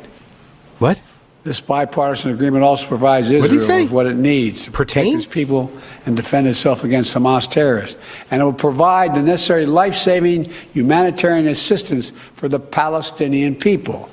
what? 0.79 1.01
This 1.43 1.59
bipartisan 1.59 2.31
agreement 2.31 2.63
also 2.63 2.85
provides 2.85 3.31
Israel 3.31 3.81
with 3.81 3.91
what 3.91 4.05
it 4.05 4.15
needs 4.15 4.65
to 4.65 4.71
Pertain? 4.71 5.13
protect 5.13 5.25
its 5.25 5.33
people 5.33 5.71
and 6.05 6.15
defend 6.15 6.47
itself 6.47 6.83
against 6.83 7.15
Hamas 7.15 7.49
terrorists. 7.49 7.97
And 8.29 8.41
it 8.41 8.45
will 8.45 8.53
provide 8.53 9.15
the 9.15 9.23
necessary 9.23 9.65
life 9.65 9.95
saving 9.95 10.51
humanitarian 10.73 11.47
assistance 11.47 12.11
for 12.35 12.47
the 12.47 12.59
Palestinian 12.59 13.55
people. 13.55 14.07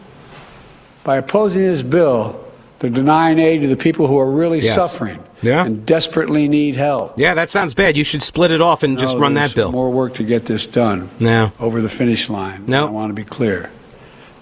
By 1.04 1.18
opposing 1.18 1.60
this 1.62 1.82
bill, 1.82 2.42
they're 2.78 2.88
denying 2.88 3.38
aid 3.38 3.60
to 3.60 3.66
the 3.68 3.76
people 3.76 4.06
who 4.06 4.18
are 4.18 4.30
really 4.30 4.60
Yes. 4.60 4.76
suffering 4.76 5.18
Yeah. 5.42 5.66
and 5.66 5.84
desperately 5.84 6.48
need 6.48 6.76
help. 6.76 7.18
Yeah, 7.18 7.34
that 7.34 7.50
sounds 7.50 7.74
bad. 7.74 7.94
You 7.94 8.04
should 8.04 8.22
split 8.22 8.50
it 8.52 8.62
off 8.62 8.82
and 8.82 8.98
just 8.98 9.18
run 9.18 9.34
that 9.34 9.54
bill. 9.54 9.70
More 9.70 9.90
work 9.90 10.14
to 10.14 10.22
get 10.22 10.46
this 10.46 10.66
done 10.66 11.10
No. 11.20 11.52
over 11.60 11.82
the 11.82 11.90
finish 11.90 12.30
line. 12.30 12.62
No. 12.66 12.86
I 12.86 12.90
want 12.90 13.10
to 13.10 13.14
be 13.14 13.24
clear. 13.24 13.68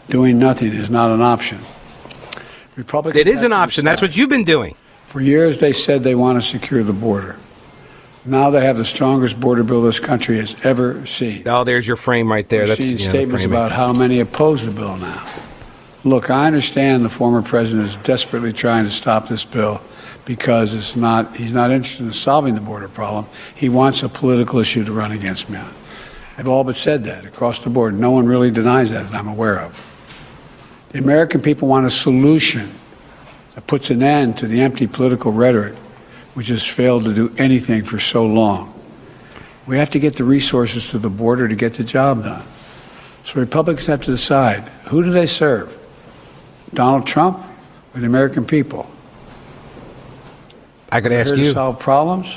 Doing 0.09 0.39
nothing 0.39 0.73
is 0.73 0.89
not 0.89 1.11
an 1.11 1.21
option. 1.21 1.59
Republicans 2.77 3.21
It 3.21 3.27
is 3.27 3.43
an 3.43 3.53
option. 3.53 3.85
That's 3.85 4.03
what 4.03 4.17
you've 4.17 4.29
been 4.29 4.45
doing. 4.45 4.77
For 5.09 5.21
years, 5.21 5.59
they 5.59 5.73
said 5.73 6.03
they 6.03 6.15
want 6.15 6.41
to 6.41 6.47
secure 6.47 6.83
the 6.83 6.93
border. 6.93 7.37
Now 8.25 8.51
they 8.51 8.65
have 8.65 8.77
the 8.77 8.85
strongest 8.85 9.39
border 9.39 9.63
bill 9.63 9.83
this 9.83 10.01
country 10.01 10.37
has 10.39 10.57
ever 10.65 11.07
seen. 11.07 11.47
Oh, 11.47 11.65
there's 11.65 11.87
your 11.87 11.97
frame 11.97 12.31
right 12.31 12.49
there. 12.49 12.63
We've 12.63 12.69
That's 12.71 12.81
seen 12.83 12.99
you 12.99 13.07
know, 13.07 13.13
the 13.13 13.19
statements 13.19 13.45
about 13.45 13.73
how 13.73 13.93
many 13.93 14.21
oppose 14.21 14.65
the 14.65 14.73
bill 14.73 14.97
now. 14.97 15.27
Look, 16.05 16.29
I 16.29 16.47
understand 16.47 17.05
the 17.05 17.09
former 17.09 17.43
president 17.43 17.89
is 17.89 17.97
desperately 17.99 18.53
trying 18.53 18.85
to 18.85 18.91
stop 18.91 19.29
this 19.29 19.45
bill 19.45 19.81
because 20.25 20.75
it's 20.75 20.97
not, 20.97 21.37
he's 21.37 21.53
not 21.53 21.71
interested 21.71 22.05
in 22.05 22.13
solving 22.13 22.57
the 22.57 22.61
border 22.61 22.89
problem. 22.89 23.27
He 23.55 23.69
wants 23.69 24.03
a 24.03 24.09
political 24.09 24.59
issue 24.59 24.85
to 24.85 24.93
run 24.93 25.13
against 25.13 25.49
me 25.49 25.59
on. 25.59 25.73
They've 26.37 26.49
all 26.49 26.65
but 26.65 26.77
said 26.77 27.05
that 27.05 27.25
across 27.25 27.61
the 27.61 27.71
board. 27.71 27.99
No 27.99 28.11
one 28.11 28.27
really 28.27 28.51
denies 28.51 28.91
that 28.91 29.11
that 29.11 29.15
I'm 29.17 29.29
aware 29.29 29.61
of. 29.61 29.79
The 30.91 30.99
American 30.99 31.41
people 31.43 31.69
want 31.69 31.87
a 31.87 31.91
solution 31.91 32.73
that 33.55 33.67
puts 33.67 33.91
an 33.91 34.03
end 34.03 34.39
to 34.39 34.47
the 34.47 34.61
empty 34.61 34.87
political 34.87 35.33
rhetoric 35.33 35.75
which 36.37 36.49
has 36.49 36.63
failed 36.63 37.05
to 37.05 37.15
do 37.15 37.35
anything 37.39 37.83
for 37.83 37.99
so 37.99 38.27
long. 38.27 38.73
We 39.67 39.79
have 39.79 39.89
to 39.91 39.99
get 39.99 40.17
the 40.17 40.25
resources 40.25 40.91
to 40.91 40.99
the 40.99 41.09
border 41.09 41.49
to 41.49 41.55
get 41.55 41.73
the 41.73 41.83
job 41.83 42.25
done. 42.25 42.47
So 43.25 43.41
Republicans 43.41 43.87
have 43.87 44.03
to 44.03 44.11
decide 44.11 44.69
who 44.87 45.03
do 45.03 45.11
they 45.11 45.27
serve? 45.27 45.75
Donald 46.75 47.07
Trump 47.07 47.43
or 47.95 48.01
the 48.01 48.07
American 48.07 48.45
people? 48.45 48.87
I 50.93 51.01
could 51.01 51.13
ask 51.13 51.35
you. 51.35 51.53
solve 51.53 51.79
problems 51.79 52.37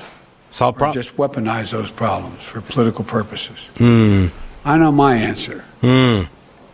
Solve 0.52 0.78
problems. 0.78 1.06
just 1.06 1.18
weaponize 1.18 1.72
those 1.72 1.92
problems 1.92 2.42
for 2.44 2.62
political 2.62 3.04
purposes? 3.04 3.70
Hmm. 3.78 4.28
I 4.64 4.78
know 4.78 4.94
my 4.94 5.16
answer. 5.16 5.64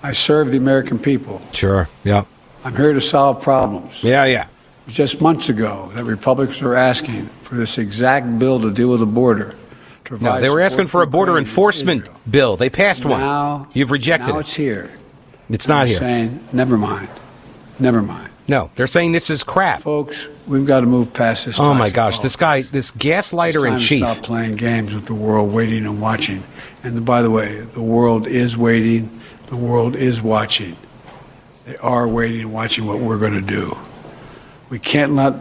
I 0.06 0.12
serve 0.12 0.52
the 0.52 0.58
American 0.58 1.00
people. 1.00 1.42
Sure. 1.52 1.90
Yeah. 2.04 2.26
I'm 2.64 2.76
here 2.76 2.94
to 2.94 3.02
solve 3.02 3.42
problems. 3.42 4.04
Yeah. 4.04 4.26
Yeah. 4.26 4.46
Just 4.88 5.20
months 5.20 5.50
ago, 5.50 5.92
that 5.96 6.04
Republicans 6.04 6.62
were 6.62 6.76
asking 6.76 7.28
for 7.42 7.56
this 7.56 7.80
exact 7.80 8.38
bill 8.38 8.62
to 8.62 8.72
deal 8.72 8.90
with 8.90 9.00
the 9.00 9.08
border. 9.08 9.56
to 10.06 10.24
No, 10.24 10.40
they 10.40 10.52
were 10.52 10.62
asking 10.62 10.88
for 10.88 11.02
a 11.02 11.08
border 11.08 11.40
enforcement 11.40 12.04
Israel. 12.04 12.20
bill. 12.30 12.58
They 12.58 12.70
passed 12.70 13.04
one. 13.04 13.66
You've 13.74 13.90
rejected 13.90 14.34
now 14.34 14.38
it. 14.38 14.42
it's 14.42 14.54
here. 14.54 14.92
It's 15.50 15.68
not 15.68 15.88
here. 15.88 15.98
Saying, 15.98 16.48
never 16.54 16.78
mind, 16.78 17.10
never 17.80 18.04
mind, 18.04 18.30
No, 18.48 18.70
they're 18.76 18.86
saying 18.86 19.12
this 19.12 19.32
is 19.32 19.42
crap. 19.44 19.82
folks. 19.82 20.28
We've 20.46 20.68
got 20.68 20.82
to 20.82 20.86
move 20.86 21.12
past 21.14 21.46
this. 21.48 21.60
Oh 21.60 21.74
my 21.74 21.90
gosh, 21.90 22.20
this 22.20 22.36
guy, 22.36 22.62
this 22.62 22.92
gaslighter 22.92 23.68
in 23.68 23.80
to 23.80 23.84
chief. 23.84 24.08
Stop 24.08 24.24
playing 24.24 24.56
games 24.56 24.94
with 24.94 25.08
the 25.08 25.16
world, 25.16 25.52
waiting 25.52 25.86
and 25.88 26.00
watching. 26.00 26.44
And 26.84 27.04
by 27.04 27.24
the 27.24 27.32
way, 27.32 27.62
the 27.62 27.82
world 27.82 28.28
is 28.28 28.56
waiting. 28.56 29.10
The 29.48 29.56
world 29.56 29.96
is 29.96 30.22
watching. 30.22 30.76
They 31.66 31.78
are 31.78 32.08
waiting 32.08 32.42
and 32.42 32.54
watching 32.54 32.86
what 32.86 33.00
we're 33.00 33.18
going 33.18 33.34
to 33.34 33.42
do. 33.42 33.78
We 34.70 34.80
can't 34.80 35.14
let. 35.16 35.34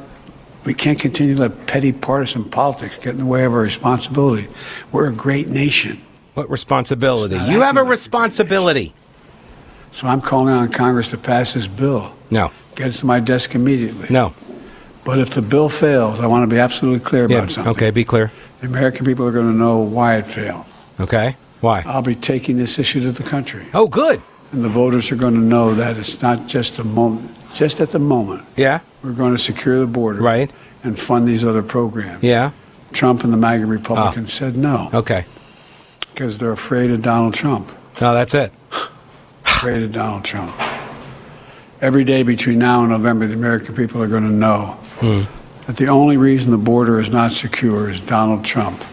We 0.65 0.73
can't 0.73 0.99
continue 0.99 1.35
to 1.35 1.43
let 1.43 1.67
petty 1.67 1.93
partisan 1.93 2.45
politics 2.49 2.97
get 2.97 3.09
in 3.09 3.19
the 3.19 3.27
way 3.27 3.45
of 3.45 3.53
our 3.53 3.61
responsibility. 3.61 4.49
We're 4.93 5.09
a 5.09 5.13
great 5.13 5.49
nation. 5.49 6.01
What 6.33 6.49
responsibility? 6.51 7.35
You 7.37 7.61
have 7.61 7.77
a 7.77 7.85
responsibility. 7.85 8.95
So 9.93 10.09
I'm 10.09 10.23
calling 10.23 10.53
on 10.55 10.73
Congress 10.73 11.11
to 11.11 11.19
pass 11.19 11.53
this 11.53 11.67
bill. 11.67 12.13
No, 12.31 12.51
Get 12.77 12.89
it 12.89 12.93
to 12.95 13.07
my 13.07 13.21
desk 13.21 13.55
immediately. 13.55 14.09
no. 14.11 14.35
But 15.05 15.19
if 15.19 15.31
the 15.31 15.43
bill 15.43 15.69
fails, 15.69 16.19
I 16.19 16.27
want 16.27 16.49
to 16.49 16.53
be 16.53 16.59
absolutely 16.59 17.01
clear 17.01 17.29
Yeah. 17.31 17.39
about 17.39 17.51
something. 17.51 17.71
Okay, 17.73 17.91
be 17.91 18.05
clear. 18.05 18.33
The 18.63 18.67
American 18.67 19.05
people 19.05 19.27
are 19.27 19.31
going 19.33 19.53
to 19.53 19.57
know 19.57 19.77
why 19.79 20.17
it 20.17 20.27
failed. 20.27 20.65
Okay. 20.99 21.37
Why? 21.65 21.83
I'll 21.87 22.03
be 22.03 22.15
taking 22.15 22.59
this 22.59 22.79
issue 22.79 23.01
to 23.01 23.11
the 23.11 23.23
country. 23.23 23.67
Oh, 23.73 23.87
good. 23.89 24.21
And 24.53 24.63
the 24.63 24.69
voters 24.69 25.11
are 25.11 25.17
going 25.17 25.33
to 25.33 25.41
know 25.41 25.75
that 25.75 25.97
it's 25.97 26.21
not 26.21 26.47
just 26.47 26.79
a 26.79 26.85
moment, 26.85 27.31
just 27.55 27.81
at 27.81 27.91
the 27.91 27.99
moment, 27.99 28.45
Yeah. 28.55 28.81
we're 29.03 29.13
going 29.13 29.35
to 29.35 29.43
secure 29.43 29.81
the 29.81 29.87
border 29.87 30.21
Right. 30.21 30.51
and 30.83 30.99
fund 30.99 31.27
these 31.27 31.43
other 31.43 31.63
programs. 31.63 32.23
Yeah. 32.23 32.51
Trump 32.93 33.25
and 33.25 33.33
the 33.33 33.39
MAGA 33.39 33.65
Republicans 33.65 34.29
ah. 34.29 34.39
said 34.39 34.59
no 34.59 34.91
Okay. 34.93 35.25
because 36.13 36.37
they're 36.37 36.53
afraid 36.53 36.91
of 36.91 37.01
Donald 37.01 37.33
Trump. 37.33 37.73
No, 37.99 38.13
that's 38.13 38.35
it. 38.35 38.53
Afraid 39.47 39.83
of 39.83 39.93
Donald 39.93 40.25
Trump. 40.25 40.55
Every 41.81 42.05
day 42.05 42.25
between 42.25 42.59
now 42.59 42.81
and 42.81 42.91
November, 42.91 43.27
the 43.27 43.33
American 43.33 43.75
people 43.75 44.03
are 44.03 44.07
going 44.07 44.25
to 44.25 44.37
know 44.47 44.77
hmm. 45.01 45.23
that 45.67 45.79
the 45.79 45.89
only 45.89 46.19
reason 46.19 46.51
the 46.51 46.59
border 46.59 47.01
is 47.01 47.09
not 47.09 47.33
secure 47.33 47.89
is 47.89 48.03
Donald 48.03 48.45
Trump 48.45 48.85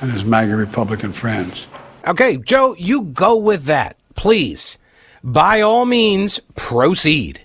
and 0.00 0.10
his 0.10 0.24
MAGA 0.24 0.56
Republican 0.56 1.12
friends. 1.12 1.68
Okay, 2.06 2.36
Joe, 2.36 2.76
you 2.78 3.02
go 3.02 3.36
with 3.36 3.64
that, 3.64 3.96
please. 4.14 4.78
By 5.24 5.60
all 5.60 5.84
means, 5.84 6.38
proceed. 6.54 7.42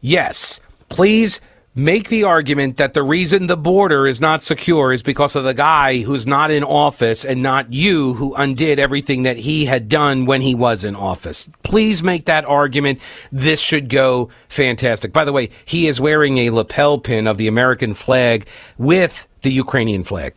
Yes, 0.00 0.60
please 0.88 1.40
make 1.76 2.08
the 2.08 2.24
argument 2.24 2.78
that 2.78 2.94
the 2.94 3.02
reason 3.02 3.46
the 3.46 3.56
border 3.56 4.06
is 4.06 4.20
not 4.20 4.42
secure 4.42 4.92
is 4.92 5.02
because 5.02 5.36
of 5.36 5.44
the 5.44 5.54
guy 5.54 5.98
who's 6.00 6.26
not 6.26 6.50
in 6.50 6.64
office 6.64 7.24
and 7.24 7.42
not 7.42 7.72
you 7.72 8.14
who 8.14 8.34
undid 8.34 8.80
everything 8.80 9.22
that 9.24 9.36
he 9.36 9.66
had 9.66 9.88
done 9.88 10.24
when 10.24 10.40
he 10.40 10.54
was 10.54 10.84
in 10.84 10.96
office. 10.96 11.48
Please 11.62 12.02
make 12.02 12.24
that 12.24 12.46
argument. 12.46 12.98
This 13.30 13.60
should 13.60 13.88
go 13.88 14.30
fantastic. 14.48 15.12
By 15.12 15.24
the 15.24 15.32
way, 15.32 15.50
he 15.64 15.86
is 15.86 16.00
wearing 16.00 16.38
a 16.38 16.50
lapel 16.50 16.98
pin 16.98 17.26
of 17.26 17.36
the 17.36 17.46
American 17.46 17.94
flag 17.94 18.48
with 18.78 19.28
the 19.42 19.52
Ukrainian 19.52 20.02
flag. 20.02 20.34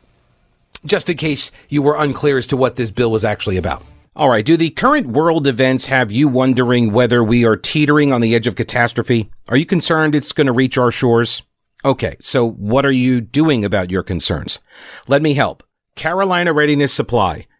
Just 0.85 1.09
in 1.09 1.17
case 1.17 1.51
you 1.67 1.81
were 1.81 1.95
unclear 1.95 2.37
as 2.37 2.47
to 2.47 2.57
what 2.57 2.75
this 2.75 2.91
bill 2.91 3.11
was 3.11 3.25
actually 3.25 3.57
about. 3.57 3.83
All 4.15 4.29
right. 4.29 4.45
Do 4.45 4.57
the 4.57 4.69
current 4.69 5.07
world 5.07 5.47
events 5.47 5.85
have 5.85 6.11
you 6.11 6.27
wondering 6.27 6.91
whether 6.91 7.23
we 7.23 7.45
are 7.45 7.55
teetering 7.55 8.11
on 8.11 8.21
the 8.21 8.35
edge 8.35 8.47
of 8.47 8.55
catastrophe? 8.55 9.29
Are 9.47 9.57
you 9.57 9.65
concerned 9.65 10.15
it's 10.15 10.33
going 10.33 10.47
to 10.47 10.53
reach 10.53 10.77
our 10.77 10.91
shores? 10.91 11.43
Okay. 11.85 12.17
So 12.19 12.49
what 12.49 12.85
are 12.85 12.91
you 12.91 13.21
doing 13.21 13.63
about 13.63 13.91
your 13.91 14.03
concerns? 14.03 14.59
Let 15.07 15.21
me 15.21 15.35
help. 15.35 15.63
Carolina 15.95 16.53
Readiness 16.53 16.93
Supply 16.93 17.45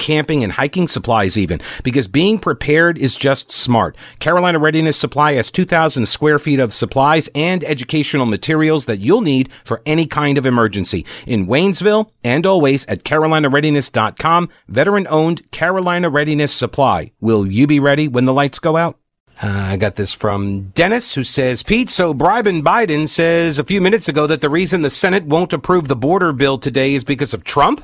camping 0.00 0.42
and 0.42 0.54
hiking 0.54 0.88
supplies 0.88 1.38
even, 1.38 1.60
because 1.84 2.08
being 2.08 2.40
prepared 2.40 2.98
is 2.98 3.14
just 3.14 3.52
smart. 3.52 3.96
Carolina 4.18 4.58
Readiness 4.58 4.98
Supply 4.98 5.34
has 5.34 5.50
2,000 5.52 6.06
square 6.06 6.40
feet 6.40 6.58
of 6.58 6.72
supplies 6.72 7.28
and 7.36 7.62
educational 7.62 8.26
materials 8.26 8.86
that 8.86 8.98
you'll 8.98 9.20
need 9.20 9.48
for 9.64 9.80
any 9.86 10.06
kind 10.06 10.38
of 10.38 10.46
emergency. 10.46 11.06
In 11.24 11.46
Waynesville 11.46 12.10
and 12.24 12.44
always 12.44 12.84
at 12.86 13.04
carolinareadiness.com, 13.04 14.48
veteran 14.66 15.06
owned 15.08 15.48
Carolina 15.52 16.10
Readiness 16.10 16.52
Supply. 16.52 17.12
Will 17.20 17.46
you 17.46 17.68
be 17.68 17.78
ready 17.78 18.08
when 18.08 18.24
the 18.24 18.32
lights 18.32 18.58
go 18.58 18.76
out? 18.76 18.96
Uh, 19.42 19.48
I 19.48 19.76
got 19.78 19.96
this 19.96 20.12
from 20.12 20.68
Dennis, 20.74 21.14
who 21.14 21.24
says, 21.24 21.62
Pete, 21.62 21.88
so 21.88 22.12
bribing 22.12 22.62
Biden 22.62 23.08
says 23.08 23.58
a 23.58 23.64
few 23.64 23.80
minutes 23.80 24.06
ago 24.06 24.26
that 24.26 24.42
the 24.42 24.50
reason 24.50 24.82
the 24.82 24.90
Senate 24.90 25.24
won't 25.24 25.54
approve 25.54 25.88
the 25.88 25.96
border 25.96 26.32
bill 26.32 26.58
today 26.58 26.94
is 26.94 27.04
because 27.04 27.32
of 27.32 27.42
Trump? 27.42 27.82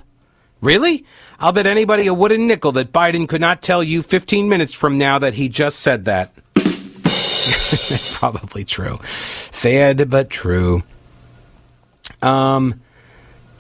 Really? 0.61 1.05
I'll 1.39 1.53
bet 1.53 1.67
anybody 1.67 2.07
a 2.07 2.15
wooden 2.15 2.47
nickel 2.47 2.73
that 2.73 2.93
Biden 2.93 3.29
could 3.29 3.41
not 3.41 3.61
tell 3.61 3.83
you 3.83 4.03
15 4.03 4.49
minutes 4.49 4.73
from 4.73 4.97
now 4.97 5.19
that 5.19 5.35
he 5.35 5.49
just 5.49 5.81
said 5.81 6.07
that. 6.07 6.33
That's 6.55 8.17
probably 8.17 8.65
true. 8.65 8.99
Sad, 9.51 10.09
but 10.09 10.31
true. 10.31 10.83
Um, 12.23 12.81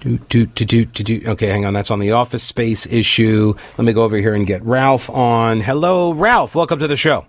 do, 0.01 0.19
do, 0.29 0.47
do, 0.47 0.65
do, 0.65 0.85
do, 0.85 1.05
do. 1.05 1.23
Okay, 1.31 1.49
hang 1.49 1.67
on. 1.67 1.75
That's 1.75 1.91
on 1.91 1.99
the 1.99 2.13
office 2.13 2.43
space 2.43 2.87
issue. 2.87 3.55
Let 3.77 3.85
me 3.85 3.93
go 3.93 4.03
over 4.03 4.17
here 4.17 4.35
and 4.35 4.47
get 4.47 4.63
Ralph 4.65 5.11
on. 5.11 5.61
Hello, 5.61 6.13
Ralph. 6.13 6.55
Welcome 6.55 6.79
to 6.79 6.89
the 6.89 6.97
show. 6.97 7.27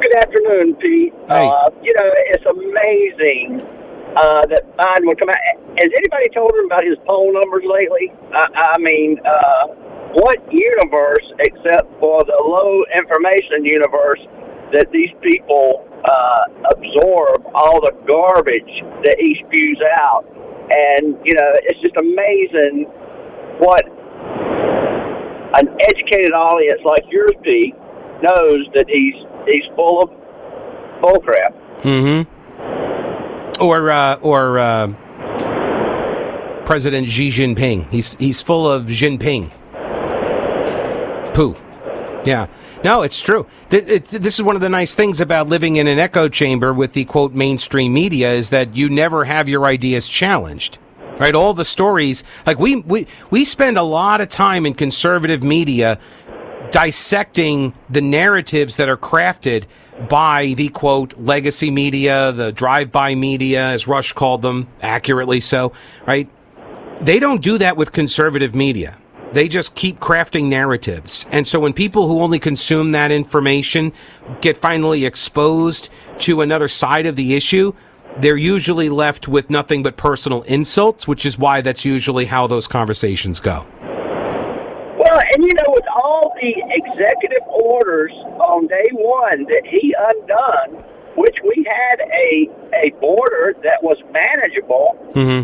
Good 0.00 0.14
afternoon, 0.16 0.74
Pete. 0.76 1.12
Hey. 1.28 1.48
Uh, 1.48 1.70
you 1.82 1.94
know, 1.94 2.10
it's 2.28 2.44
amazing 2.46 3.73
uh, 4.16 4.46
that 4.46 4.76
Biden 4.76 5.06
would 5.06 5.18
come 5.18 5.28
out. 5.28 5.36
Has 5.78 5.90
anybody 5.90 6.28
told 6.34 6.52
him 6.54 6.66
about 6.66 6.84
his 6.84 6.96
poll 7.06 7.32
numbers 7.32 7.64
lately? 7.66 8.12
I, 8.32 8.74
I 8.74 8.78
mean, 8.78 9.18
uh, 9.24 9.66
what 10.14 10.38
universe, 10.52 11.26
except 11.40 11.90
for 11.98 12.24
the 12.24 12.38
low 12.38 12.84
information 12.94 13.64
universe, 13.64 14.20
that 14.72 14.90
these 14.92 15.10
people 15.20 15.88
uh, 16.04 16.44
absorb 16.70 17.46
all 17.54 17.80
the 17.80 17.92
garbage 18.06 18.82
that 19.04 19.16
he 19.18 19.42
spews 19.46 19.80
out? 19.98 20.24
And, 20.70 21.18
you 21.24 21.34
know, 21.34 21.50
it's 21.62 21.80
just 21.80 21.96
amazing 21.96 22.86
what 23.58 23.84
an 25.58 25.68
educated 25.80 26.32
audience 26.32 26.80
like 26.84 27.04
yours, 27.10 27.32
Pete, 27.42 27.74
knows 28.22 28.66
that 28.74 28.86
he's 28.88 29.14
he's 29.46 29.64
full 29.76 30.02
of 30.02 30.10
bullcrap. 31.02 31.52
Mm-hmm. 31.82 32.43
Or, 33.60 33.90
uh, 33.90 34.16
or, 34.16 34.58
uh, 34.58 34.88
President 36.66 37.08
Xi 37.08 37.30
Jinping. 37.30 37.90
He's, 37.90 38.14
he's 38.14 38.42
full 38.42 38.70
of 38.70 38.86
Jinping. 38.86 39.50
Pooh. 41.34 41.56
Yeah. 42.24 42.46
No, 42.82 43.02
it's 43.02 43.20
true. 43.20 43.46
This 43.68 44.34
is 44.34 44.42
one 44.42 44.54
of 44.56 44.60
the 44.60 44.68
nice 44.68 44.94
things 44.94 45.20
about 45.20 45.48
living 45.48 45.76
in 45.76 45.86
an 45.86 45.98
echo 45.98 46.28
chamber 46.28 46.72
with 46.72 46.92
the 46.92 47.04
quote 47.04 47.32
mainstream 47.32 47.92
media 47.92 48.32
is 48.32 48.50
that 48.50 48.76
you 48.76 48.88
never 48.88 49.24
have 49.24 49.48
your 49.48 49.64
ideas 49.66 50.08
challenged. 50.08 50.78
Right? 51.18 51.34
All 51.34 51.54
the 51.54 51.64
stories, 51.64 52.24
like 52.46 52.58
we, 52.58 52.76
we, 52.76 53.06
we 53.30 53.44
spend 53.44 53.78
a 53.78 53.82
lot 53.82 54.20
of 54.20 54.28
time 54.28 54.66
in 54.66 54.74
conservative 54.74 55.42
media 55.42 55.98
dissecting 56.70 57.72
the 57.88 58.00
narratives 58.00 58.76
that 58.78 58.88
are 58.88 58.96
crafted 58.96 59.64
by 60.08 60.54
the 60.56 60.68
quote 60.70 61.14
legacy 61.18 61.70
media, 61.70 62.32
the 62.32 62.52
drive-by 62.52 63.14
media, 63.14 63.66
as 63.66 63.86
Rush 63.86 64.12
called 64.12 64.42
them, 64.42 64.68
accurately 64.82 65.40
so, 65.40 65.72
right? 66.06 66.28
They 67.00 67.18
don't 67.18 67.42
do 67.42 67.58
that 67.58 67.76
with 67.76 67.92
conservative 67.92 68.54
media. 68.54 68.98
They 69.32 69.48
just 69.48 69.74
keep 69.74 69.98
crafting 69.98 70.44
narratives. 70.44 71.26
And 71.30 71.46
so 71.46 71.58
when 71.58 71.72
people 71.72 72.06
who 72.06 72.20
only 72.22 72.38
consume 72.38 72.92
that 72.92 73.10
information 73.10 73.92
get 74.40 74.56
finally 74.56 75.04
exposed 75.04 75.88
to 76.20 76.40
another 76.40 76.68
side 76.68 77.06
of 77.06 77.16
the 77.16 77.34
issue, 77.34 77.74
they're 78.18 78.36
usually 78.36 78.88
left 78.88 79.26
with 79.26 79.50
nothing 79.50 79.82
but 79.82 79.96
personal 79.96 80.42
insults, 80.42 81.08
which 81.08 81.26
is 81.26 81.36
why 81.36 81.60
that's 81.60 81.84
usually 81.84 82.26
how 82.26 82.46
those 82.46 82.68
conversations 82.68 83.40
go. 83.40 83.66
Well, 84.96 85.20
and 85.34 85.44
you 85.44 85.52
know, 85.54 85.66
with 85.68 85.84
all 85.94 86.32
the 86.40 86.54
day 88.74 88.88
one 88.92 89.44
that 89.52 89.64
he 89.64 89.94
undone, 90.10 90.82
which 91.16 91.38
we 91.48 91.56
had 91.68 91.96
a 92.26 92.28
a 92.84 92.90
border 93.00 93.54
that 93.62 93.82
was 93.82 93.98
manageable, 94.12 94.88
Mm-hmm. 95.14 95.42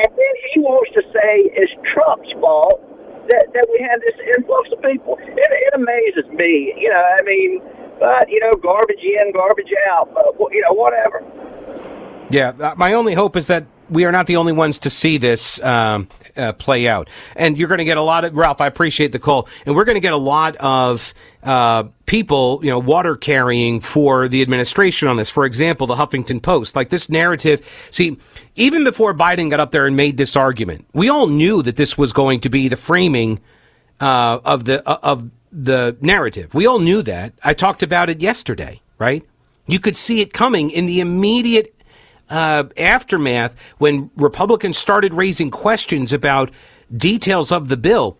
and 0.00 0.08
then 0.20 0.34
he 0.52 0.60
wants 0.60 0.90
to 0.94 1.02
say 1.14 1.32
it's 1.60 1.72
Trump's 1.90 2.30
fault 2.40 2.78
that, 3.28 3.44
that 3.54 3.66
we 3.72 3.78
had 3.88 3.98
this 4.00 4.18
influx 4.36 4.70
of 4.72 4.80
people. 4.82 5.18
It, 5.20 5.50
it 5.66 5.74
amazes 5.74 6.26
me. 6.32 6.72
You 6.78 6.90
know, 6.90 7.04
I 7.18 7.22
mean, 7.22 7.60
but 7.98 8.28
you 8.30 8.40
know, 8.40 8.52
garbage 8.54 9.02
in, 9.02 9.32
garbage 9.32 9.72
out. 9.90 10.06
But 10.14 10.34
you 10.52 10.62
know, 10.62 10.74
whatever. 10.84 11.18
Yeah, 12.30 12.50
uh, 12.60 12.74
my 12.76 12.92
only 12.92 13.14
hope 13.14 13.36
is 13.36 13.46
that 13.46 13.64
we 13.90 14.04
are 14.04 14.12
not 14.12 14.26
the 14.26 14.36
only 14.36 14.52
ones 14.52 14.78
to 14.80 14.90
see 14.90 15.16
this 15.18 15.62
um, 15.64 16.08
uh, 16.38 16.52
play 16.52 16.88
out. 16.88 17.08
And 17.36 17.58
you're 17.58 17.68
going 17.68 17.78
to 17.78 17.84
get 17.84 17.96
a 17.96 18.02
lot 18.02 18.24
of, 18.24 18.36
Ralph, 18.36 18.60
I 18.60 18.66
appreciate 18.66 19.12
the 19.12 19.18
call. 19.18 19.48
And 19.66 19.74
we're 19.74 19.84
going 19.84 19.96
to 19.96 20.00
get 20.00 20.12
a 20.12 20.16
lot 20.16 20.56
of 20.56 21.12
uh, 21.42 21.84
people, 22.06 22.60
you 22.62 22.70
know, 22.70 22.78
water 22.78 23.16
carrying 23.16 23.80
for 23.80 24.28
the 24.28 24.42
administration 24.42 25.08
on 25.08 25.16
this. 25.16 25.30
For 25.30 25.44
example, 25.44 25.86
the 25.86 25.96
Huffington 25.96 26.42
Post. 26.42 26.76
Like 26.76 26.90
this 26.90 27.08
narrative, 27.08 27.66
see, 27.90 28.16
even 28.56 28.84
before 28.84 29.14
Biden 29.14 29.50
got 29.50 29.60
up 29.60 29.70
there 29.70 29.86
and 29.86 29.96
made 29.96 30.16
this 30.16 30.36
argument, 30.36 30.86
we 30.92 31.08
all 31.08 31.26
knew 31.26 31.62
that 31.62 31.76
this 31.76 31.98
was 31.98 32.12
going 32.12 32.40
to 32.40 32.48
be 32.48 32.68
the 32.68 32.76
framing 32.76 33.40
uh, 34.00 34.40
of 34.44 34.64
the 34.64 34.86
uh, 34.88 34.98
of 35.02 35.30
the 35.50 35.96
narrative. 36.00 36.52
We 36.54 36.66
all 36.66 36.78
knew 36.78 37.02
that. 37.02 37.32
I 37.42 37.54
talked 37.54 37.82
about 37.82 38.10
it 38.10 38.20
yesterday, 38.20 38.80
right? 38.98 39.24
You 39.66 39.80
could 39.80 39.96
see 39.96 40.20
it 40.20 40.32
coming 40.32 40.70
in 40.70 40.86
the 40.86 41.00
immediate 41.00 41.74
uh, 42.30 42.64
aftermath 42.76 43.54
when 43.78 44.10
Republicans 44.16 44.78
started 44.78 45.14
raising 45.14 45.50
questions 45.50 46.12
about 46.12 46.50
details 46.94 47.52
of 47.52 47.68
the 47.68 47.76
bill. 47.76 48.18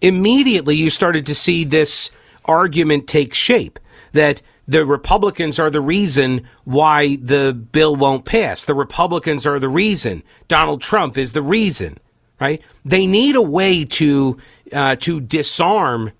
Immediately, 0.00 0.76
you 0.76 0.90
started 0.90 1.26
to 1.26 1.34
see 1.34 1.64
this 1.64 2.10
argument 2.44 3.06
take 3.06 3.34
shape 3.34 3.78
that 4.12 4.42
the 4.66 4.86
Republicans 4.86 5.58
are 5.58 5.70
the 5.70 5.80
reason 5.80 6.46
why 6.64 7.16
the 7.16 7.52
bill 7.52 7.96
won't 7.96 8.24
pass. 8.24 8.64
The 8.64 8.74
Republicans 8.74 9.46
are 9.46 9.58
the 9.58 9.68
reason. 9.68 10.22
Donald 10.46 10.80
Trump 10.80 11.18
is 11.18 11.32
the 11.32 11.42
reason, 11.42 11.98
right? 12.40 12.62
They 12.84 13.06
need 13.06 13.34
a 13.34 13.42
way 13.42 13.84
to 13.84 14.38
uh, 14.72 14.94
to 15.00 15.20
disarm 15.20 16.12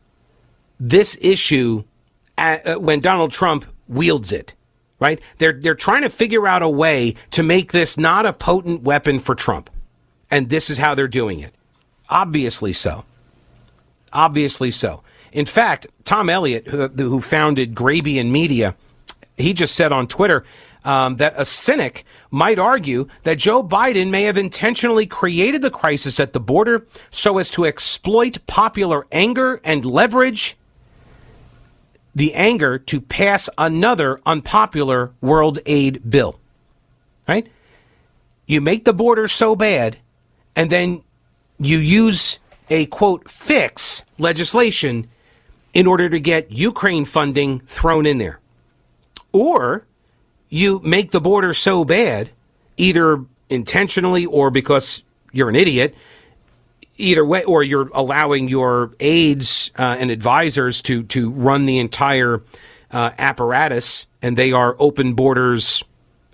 this 0.81 1.17
issue 1.21 1.85
at, 2.37 2.67
uh, 2.67 2.81
when 2.81 3.01
Donald 3.01 3.31
Trump 3.31 3.65
wields 3.87 4.33
it, 4.33 4.55
right? 5.01 5.21
They're 5.39 5.55
they're 5.55 5.75
trying 5.75 6.03
to 6.03 6.11
figure 6.11 6.47
out 6.47 6.63
a 6.63 6.69
way 6.69 7.17
to 7.31 7.43
make 7.43 7.73
this 7.73 7.97
not 7.97 8.27
a 8.27 8.33
potent 8.33 8.83
weapon 8.83 9.19
for 9.19 9.35
Trump, 9.35 9.71
and 10.31 10.49
this 10.49 10.71
is 10.71 10.79
how 10.79 10.95
they're 10.95 11.09
doing 11.09 11.41
it. 11.41 11.55
Obviously 12.09 12.73
so. 12.73 13.05
Obviously 14.13 14.71
so. 14.71 15.03
In 15.33 15.47
fact, 15.47 15.87
Tom 16.05 16.29
Elliott, 16.29 16.67
who, 16.69 16.89
who 16.89 17.21
founded 17.21 17.75
Grabien 17.75 18.31
Media, 18.31 18.75
he 19.37 19.53
just 19.53 19.75
said 19.75 19.93
on 19.93 20.09
Twitter, 20.09 20.45
um, 20.85 21.17
that 21.17 21.35
a 21.37 21.45
cynic 21.45 22.05
might 22.31 22.59
argue 22.59 23.07
that 23.23 23.39
Joe 23.39 23.63
Biden 23.63 24.11
may 24.11 24.23
have 24.23 24.37
intentionally 24.37 25.07
created 25.07 25.63
the 25.63 25.71
crisis 25.71 26.19
at 26.19 26.33
the 26.33 26.41
border 26.41 26.87
so 27.11 27.39
as 27.39 27.51
to 27.51 27.67
exploit 27.67 28.39
popular 28.47 29.07
anger 29.13 29.61
and 29.63 29.85
leverage 29.85 30.57
the 32.15 32.35
anger 32.35 32.79
to 32.79 33.01
pass 33.01 33.49
another 33.57 34.21
unpopular 34.27 35.13
world 35.21 35.59
aid 35.67 36.11
bill. 36.11 36.39
Right? 37.29 37.49
You 38.47 38.61
make 38.61 38.85
the 38.85 38.93
border 38.93 39.29
so 39.29 39.55
bad, 39.55 39.99
and 40.57 40.71
then 40.71 41.03
you 41.59 41.79
use 41.79 42.39
a 42.69 42.87
quote 42.87 43.31
fix 43.31 44.03
legislation 44.19 45.09
in 45.73 45.87
order 45.87 46.09
to 46.09 46.19
get 46.19 46.51
Ukraine 46.51 47.05
funding 47.05 47.61
thrown 47.61 48.07
in 48.07 48.19
there. 48.19 48.41
Or 49.33 49.87
you 50.49 50.81
make 50.81 51.13
the 51.13 51.21
border 51.21 51.55
so 51.55 51.85
bad, 51.85 52.31
either 52.77 53.25
intentionally 53.49 54.27
or 54.27 54.51
because 54.51 55.03
you're 55.33 55.49
an 55.49 55.57
idiot, 55.57 55.95
either 57.01 57.25
way, 57.25 57.45
or 57.45 57.63
you're 57.63 57.91
allowing 57.95 58.49
your 58.49 58.93
aides 59.01 59.71
uh, 59.79 59.97
and 59.99 60.11
advisors 60.11 60.81
to 60.83 61.03
to 61.05 61.31
run 61.31 61.67
the 61.67 61.79
entire 61.79 62.43
uh, 62.91 63.11
apparatus, 63.19 64.07
and 64.23 64.37
they 64.37 64.53
are 64.53 64.77
open 64.79 65.15
borders 65.15 65.83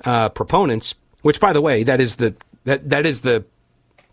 uh, 0.04 0.28
proponents. 0.28 0.94
Which, 1.22 1.40
by 1.40 1.52
the 1.52 1.60
way, 1.60 1.82
that 1.82 2.00
is 2.00 2.16
the 2.16 2.34
that 2.64 2.90
that 2.90 3.06
is 3.06 3.22
the 3.22 3.44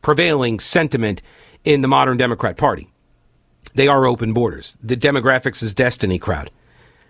prevailing 0.02 0.60
sentiment 0.60 1.22
in 1.64 1.82
the 1.82 1.88
modern 1.88 2.18
Democrat 2.18 2.58
Party. 2.58 2.90
They 3.76 3.88
are 3.88 4.06
open 4.06 4.34
borders. 4.34 4.78
The 4.84 4.98
demographics 4.98 5.64
is 5.64 5.74
destiny 5.74 6.20
crowd. 6.20 6.52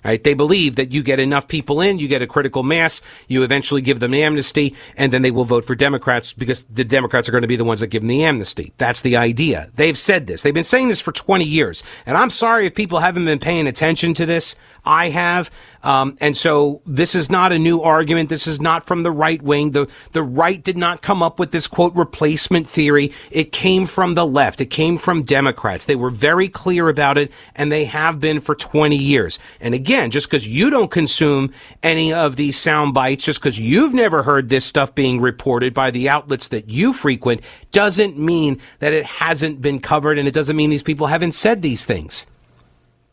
Right? 0.03 0.23
They 0.23 0.33
believe 0.33 0.75
that 0.75 0.91
you 0.91 1.01
get 1.03 1.19
enough 1.19 1.47
people 1.47 1.81
in, 1.81 1.99
you 1.99 2.07
get 2.07 2.21
a 2.21 2.27
critical 2.27 2.63
mass, 2.63 3.01
you 3.27 3.43
eventually 3.43 3.81
give 3.81 3.99
them 3.99 4.13
amnesty, 4.13 4.75
and 4.97 5.13
then 5.13 5.21
they 5.21 5.31
will 5.31 5.45
vote 5.45 5.65
for 5.65 5.75
Democrats 5.75 6.33
because 6.33 6.65
the 6.65 6.83
Democrats 6.83 7.29
are 7.29 7.31
going 7.31 7.41
to 7.43 7.47
be 7.47 7.55
the 7.55 7.63
ones 7.63 7.79
that 7.79 7.87
give 7.87 8.01
them 8.01 8.09
the 8.09 8.23
amnesty. 8.23 8.73
That's 8.77 9.01
the 9.01 9.15
idea. 9.15 9.69
They've 9.75 9.97
said 9.97 10.27
this. 10.27 10.41
They've 10.41 10.53
been 10.53 10.63
saying 10.63 10.89
this 10.89 10.99
for 10.99 11.11
20 11.11 11.45
years. 11.45 11.83
And 12.05 12.17
I'm 12.17 12.29
sorry 12.29 12.65
if 12.65 12.75
people 12.75 12.99
haven't 12.99 13.25
been 13.25 13.39
paying 13.39 13.67
attention 13.67 14.13
to 14.15 14.25
this. 14.25 14.55
I 14.85 15.09
have. 15.09 15.49
Um, 15.83 16.17
and 16.21 16.35
so 16.35 16.81
this 16.85 17.13
is 17.13 17.29
not 17.29 17.51
a 17.51 17.59
new 17.59 17.81
argument. 17.81 18.29
This 18.29 18.47
is 18.47 18.61
not 18.61 18.85
from 18.85 19.03
the 19.03 19.11
right 19.11 19.41
wing. 19.41 19.71
The, 19.71 19.87
the 20.13 20.23
right 20.23 20.63
did 20.63 20.77
not 20.77 21.01
come 21.01 21.21
up 21.21 21.39
with 21.39 21.51
this 21.51 21.67
quote 21.67 21.93
replacement 21.93 22.67
theory. 22.67 23.11
It 23.31 23.51
came 23.51 23.85
from 23.85 24.15
the 24.15 24.25
left. 24.25 24.61
It 24.61 24.67
came 24.67 24.97
from 24.97 25.23
Democrats. 25.23 25.85
They 25.85 25.97
were 25.97 26.09
very 26.09 26.47
clear 26.47 26.87
about 26.87 27.17
it 27.17 27.31
and 27.53 27.71
they 27.71 27.85
have 27.85 28.19
been 28.19 28.39
for 28.39 28.55
20 28.55 28.95
years. 28.95 29.39
And 29.59 29.73
again, 29.73 30.09
just 30.09 30.27
because 30.27 30.47
you 30.47 30.69
don't 30.69 30.89
consume 30.89 31.51
any 31.83 32.13
of 32.13 32.37
these 32.37 32.57
sound 32.57 32.93
bites, 32.93 33.25
just 33.25 33.39
because 33.39 33.59
you've 33.59 33.93
never 33.93 34.23
heard 34.23 34.47
this 34.47 34.65
stuff 34.65 34.95
being 34.95 35.19
reported 35.19 35.73
by 35.73 35.91
the 35.91 36.07
outlets 36.07 36.47
that 36.47 36.69
you 36.69 36.93
frequent 36.93 37.41
doesn't 37.71 38.17
mean 38.17 38.61
that 38.79 38.93
it 38.93 39.05
hasn't 39.05 39.61
been 39.61 39.79
covered 39.79 40.17
and 40.17 40.27
it 40.27 40.33
doesn't 40.33 40.55
mean 40.55 40.69
these 40.69 40.83
people 40.83 41.07
haven't 41.07 41.33
said 41.33 41.61
these 41.61 41.85
things. 41.85 42.25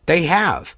They 0.07 0.23
have. 0.23 0.77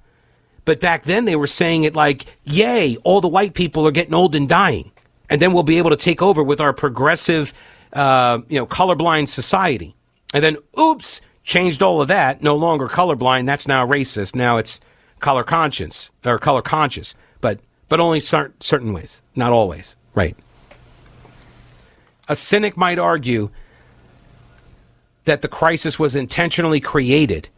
But 0.65 0.79
back 0.79 1.03
then 1.03 1.25
they 1.25 1.35
were 1.35 1.47
saying 1.47 1.83
it 1.83 1.95
like, 1.95 2.25
yay, 2.43 2.95
all 3.03 3.21
the 3.21 3.27
white 3.27 3.53
people 3.53 3.85
are 3.87 3.91
getting 3.91 4.13
old 4.13 4.35
and 4.35 4.47
dying. 4.47 4.91
And 5.29 5.41
then 5.41 5.53
we'll 5.53 5.63
be 5.63 5.77
able 5.77 5.89
to 5.89 5.95
take 5.95 6.21
over 6.21 6.43
with 6.43 6.61
our 6.61 6.73
progressive, 6.73 7.53
uh, 7.93 8.39
you 8.47 8.57
know, 8.57 8.65
colorblind 8.65 9.29
society. 9.29 9.95
And 10.33 10.43
then, 10.43 10.57
oops, 10.79 11.21
changed 11.43 11.81
all 11.81 12.01
of 12.01 12.07
that. 12.07 12.41
No 12.41 12.55
longer 12.55 12.87
colorblind. 12.87 13.45
That's 13.45 13.67
now 13.67 13.85
racist. 13.85 14.35
Now 14.35 14.57
it's 14.57 14.79
color 15.19 15.43
conscious 15.43 16.11
or 16.25 16.37
color 16.39 16.61
conscious, 16.61 17.15
but, 17.41 17.59
but 17.89 17.99
only 17.99 18.19
cer- 18.19 18.53
certain 18.59 18.93
ways, 18.93 19.21
not 19.35 19.51
always. 19.51 19.95
Right. 20.13 20.35
A 22.27 22.35
cynic 22.35 22.77
might 22.77 22.99
argue 22.99 23.49
that 25.25 25.41
the 25.41 25.47
crisis 25.47 25.97
was 25.97 26.15
intentionally 26.15 26.79
created 26.79 27.49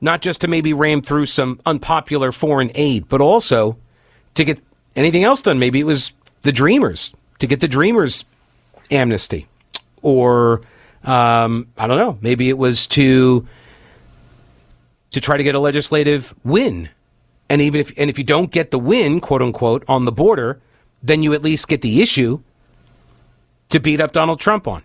not 0.00 0.20
just 0.22 0.40
to 0.40 0.48
maybe 0.48 0.72
ram 0.72 1.02
through 1.02 1.26
some 1.26 1.60
unpopular 1.66 2.32
foreign 2.32 2.70
aid, 2.74 3.08
but 3.08 3.20
also 3.20 3.76
to 4.34 4.44
get 4.44 4.58
anything 4.96 5.24
else 5.24 5.42
done. 5.42 5.58
Maybe 5.58 5.80
it 5.80 5.84
was 5.84 6.12
the 6.42 6.52
Dreamers 6.52 7.12
to 7.38 7.46
get 7.46 7.60
the 7.60 7.68
Dreamers 7.68 8.24
amnesty, 8.90 9.46
or 10.02 10.62
um, 11.04 11.68
I 11.76 11.86
don't 11.86 11.98
know. 11.98 12.18
Maybe 12.20 12.48
it 12.48 12.58
was 12.58 12.86
to 12.88 13.46
to 15.12 15.20
try 15.20 15.36
to 15.36 15.42
get 15.42 15.54
a 15.54 15.60
legislative 15.60 16.34
win. 16.44 16.88
And 17.48 17.60
even 17.60 17.80
if 17.80 17.92
and 17.96 18.08
if 18.08 18.16
you 18.16 18.24
don't 18.24 18.50
get 18.50 18.70
the 18.70 18.78
win, 18.78 19.20
quote 19.20 19.42
unquote, 19.42 19.84
on 19.88 20.04
the 20.04 20.12
border, 20.12 20.60
then 21.02 21.22
you 21.22 21.34
at 21.34 21.42
least 21.42 21.68
get 21.68 21.82
the 21.82 22.00
issue 22.00 22.40
to 23.70 23.80
beat 23.80 24.00
up 24.00 24.12
Donald 24.12 24.40
Trump 24.40 24.68
on. 24.68 24.82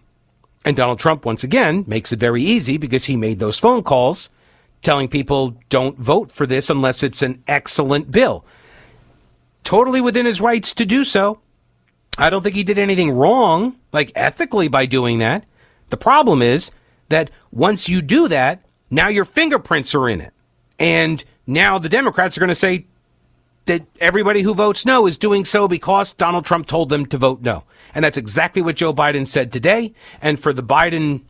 And 0.64 0.76
Donald 0.76 0.98
Trump, 0.98 1.26
once 1.26 1.44
again, 1.44 1.84
makes 1.86 2.12
it 2.12 2.20
very 2.20 2.42
easy 2.42 2.78
because 2.78 3.06
he 3.06 3.16
made 3.16 3.38
those 3.38 3.60
phone 3.60 3.84
calls 3.84 4.30
telling 4.86 5.08
people 5.08 5.58
don't 5.70 5.98
vote 5.98 6.32
for 6.32 6.46
this 6.46 6.70
unless 6.70 7.04
it's 7.04 7.22
an 7.22 7.44
excellent 7.48 8.12
bill. 8.12 8.46
Totally 9.64 10.00
within 10.00 10.26
his 10.26 10.40
rights 10.40 10.74
to 10.76 10.86
do 10.86 11.04
so. 11.04 11.40
I 12.18 12.30
don't 12.30 12.44
think 12.44 12.56
he 12.56 12.64
did 12.64 12.78
anything 12.78 13.12
wrong, 13.12 13.76
like 13.92 14.12
ethically, 14.16 14.68
by 14.68 14.86
doing 14.86 15.20
that. 15.20 15.46
The 15.90 15.98
problem 15.98 16.42
is 16.42 16.72
that 17.10 17.30
once 17.52 17.90
you 17.90 18.02
do 18.02 18.28
that, 18.30 18.64
now 18.90 19.10
your 19.10 19.26
fingerprints 19.26 19.94
are 19.96 20.08
in 20.08 20.22
it. 20.22 20.34
And 20.80 21.24
now 21.48 21.80
the 21.80 21.90
Democrats 21.90 22.38
are 22.38 22.40
going 22.40 22.50
to 22.50 22.56
say 22.56 22.86
that 23.66 23.86
everybody 24.00 24.44
who 24.44 24.54
votes 24.54 24.86
no 24.86 25.08
is 25.08 25.18
doing 25.18 25.44
so 25.44 25.68
because 25.68 26.14
Donald 26.14 26.46
Trump 26.46 26.68
told 26.68 26.90
them 26.90 27.06
to 27.08 27.18
vote 27.18 27.42
no. 27.42 27.64
And 27.94 28.06
that's 28.06 28.18
exactly 28.18 28.62
what 28.62 28.76
Joe 28.76 28.94
Biden 28.94 29.26
said 29.26 29.52
today. 29.52 29.94
And 30.22 30.40
for 30.40 30.54
the 30.54 30.64
Biden 30.64 31.22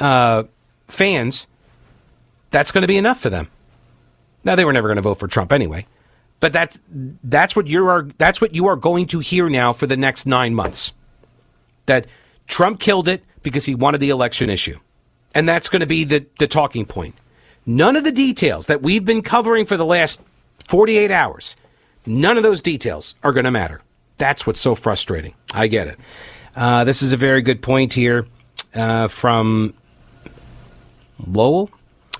uh, 0.00 0.44
fans, 0.88 1.46
that's 2.50 2.70
going 2.70 2.82
to 2.82 2.88
be 2.88 2.96
enough 2.96 3.20
for 3.20 3.30
them. 3.30 3.48
Now 4.44 4.54
they 4.54 4.64
were 4.64 4.72
never 4.72 4.88
going 4.88 4.96
to 4.96 5.02
vote 5.02 5.18
for 5.18 5.26
Trump 5.26 5.52
anyway, 5.52 5.86
but 6.40 6.52
that's 6.52 6.80
that's 6.88 7.56
what 7.56 7.66
you 7.66 7.86
are 7.88 8.08
that's 8.18 8.40
what 8.40 8.54
you 8.54 8.66
are 8.66 8.76
going 8.76 9.06
to 9.08 9.18
hear 9.18 9.48
now 9.48 9.72
for 9.72 9.86
the 9.86 9.96
next 9.96 10.26
nine 10.26 10.54
months. 10.54 10.92
That 11.86 12.06
Trump 12.46 12.80
killed 12.80 13.08
it 13.08 13.24
because 13.42 13.64
he 13.64 13.74
wanted 13.74 13.98
the 13.98 14.10
election 14.10 14.50
issue, 14.50 14.78
and 15.34 15.48
that's 15.48 15.68
going 15.68 15.80
to 15.80 15.86
be 15.86 16.04
the 16.04 16.26
the 16.38 16.46
talking 16.46 16.86
point. 16.86 17.16
None 17.66 17.96
of 17.96 18.04
the 18.04 18.12
details 18.12 18.66
that 18.66 18.82
we've 18.82 19.04
been 19.04 19.22
covering 19.22 19.66
for 19.66 19.76
the 19.76 19.84
last 19.84 20.20
48 20.68 21.10
hours, 21.10 21.56
none 22.06 22.36
of 22.36 22.44
those 22.44 22.60
details 22.60 23.16
are 23.24 23.32
going 23.32 23.44
to 23.44 23.50
matter. 23.50 23.82
That's 24.18 24.46
what's 24.46 24.60
so 24.60 24.76
frustrating. 24.76 25.34
I 25.52 25.66
get 25.66 25.88
it. 25.88 25.98
Uh, 26.54 26.84
this 26.84 27.02
is 27.02 27.12
a 27.12 27.16
very 27.16 27.42
good 27.42 27.60
point 27.60 27.92
here 27.92 28.26
uh, 28.74 29.08
from 29.08 29.74
Lowell 31.26 31.70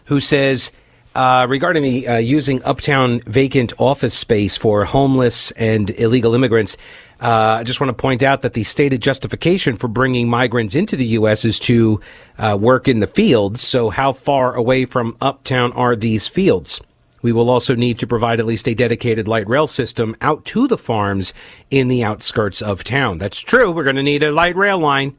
who 0.06 0.20
says 0.20 0.72
uh, 1.14 1.46
regarding 1.48 1.82
the 1.82 2.06
uh, 2.06 2.16
using 2.16 2.62
uptown 2.64 3.20
vacant 3.20 3.72
office 3.78 4.14
space 4.14 4.56
for 4.56 4.84
homeless 4.84 5.50
and 5.52 5.90
illegal 5.90 6.34
immigrants. 6.34 6.76
Uh, 7.22 7.56
I 7.60 7.62
just 7.62 7.80
want 7.80 7.88
to 7.88 7.94
point 7.94 8.22
out 8.22 8.42
that 8.42 8.52
the 8.52 8.64
stated 8.64 9.00
justification 9.00 9.78
for 9.78 9.88
bringing 9.88 10.28
migrants 10.28 10.74
into 10.74 10.96
the 10.96 11.06
U.S. 11.06 11.46
is 11.46 11.58
to 11.60 12.00
uh, 12.36 12.58
work 12.60 12.86
in 12.86 13.00
the 13.00 13.06
fields. 13.06 13.62
So, 13.62 13.88
how 13.88 14.12
far 14.12 14.54
away 14.54 14.84
from 14.84 15.16
uptown 15.22 15.72
are 15.72 15.96
these 15.96 16.28
fields? 16.28 16.82
We 17.22 17.32
will 17.32 17.48
also 17.48 17.74
need 17.74 17.98
to 18.00 18.06
provide 18.06 18.38
at 18.38 18.46
least 18.46 18.68
a 18.68 18.74
dedicated 18.74 19.26
light 19.26 19.48
rail 19.48 19.66
system 19.66 20.14
out 20.20 20.44
to 20.46 20.68
the 20.68 20.76
farms 20.76 21.32
in 21.70 21.88
the 21.88 22.04
outskirts 22.04 22.60
of 22.60 22.84
town. 22.84 23.16
That's 23.18 23.40
true. 23.40 23.72
We're 23.72 23.84
going 23.84 23.96
to 23.96 24.02
need 24.02 24.22
a 24.22 24.32
light 24.32 24.54
rail 24.54 24.78
line. 24.78 25.16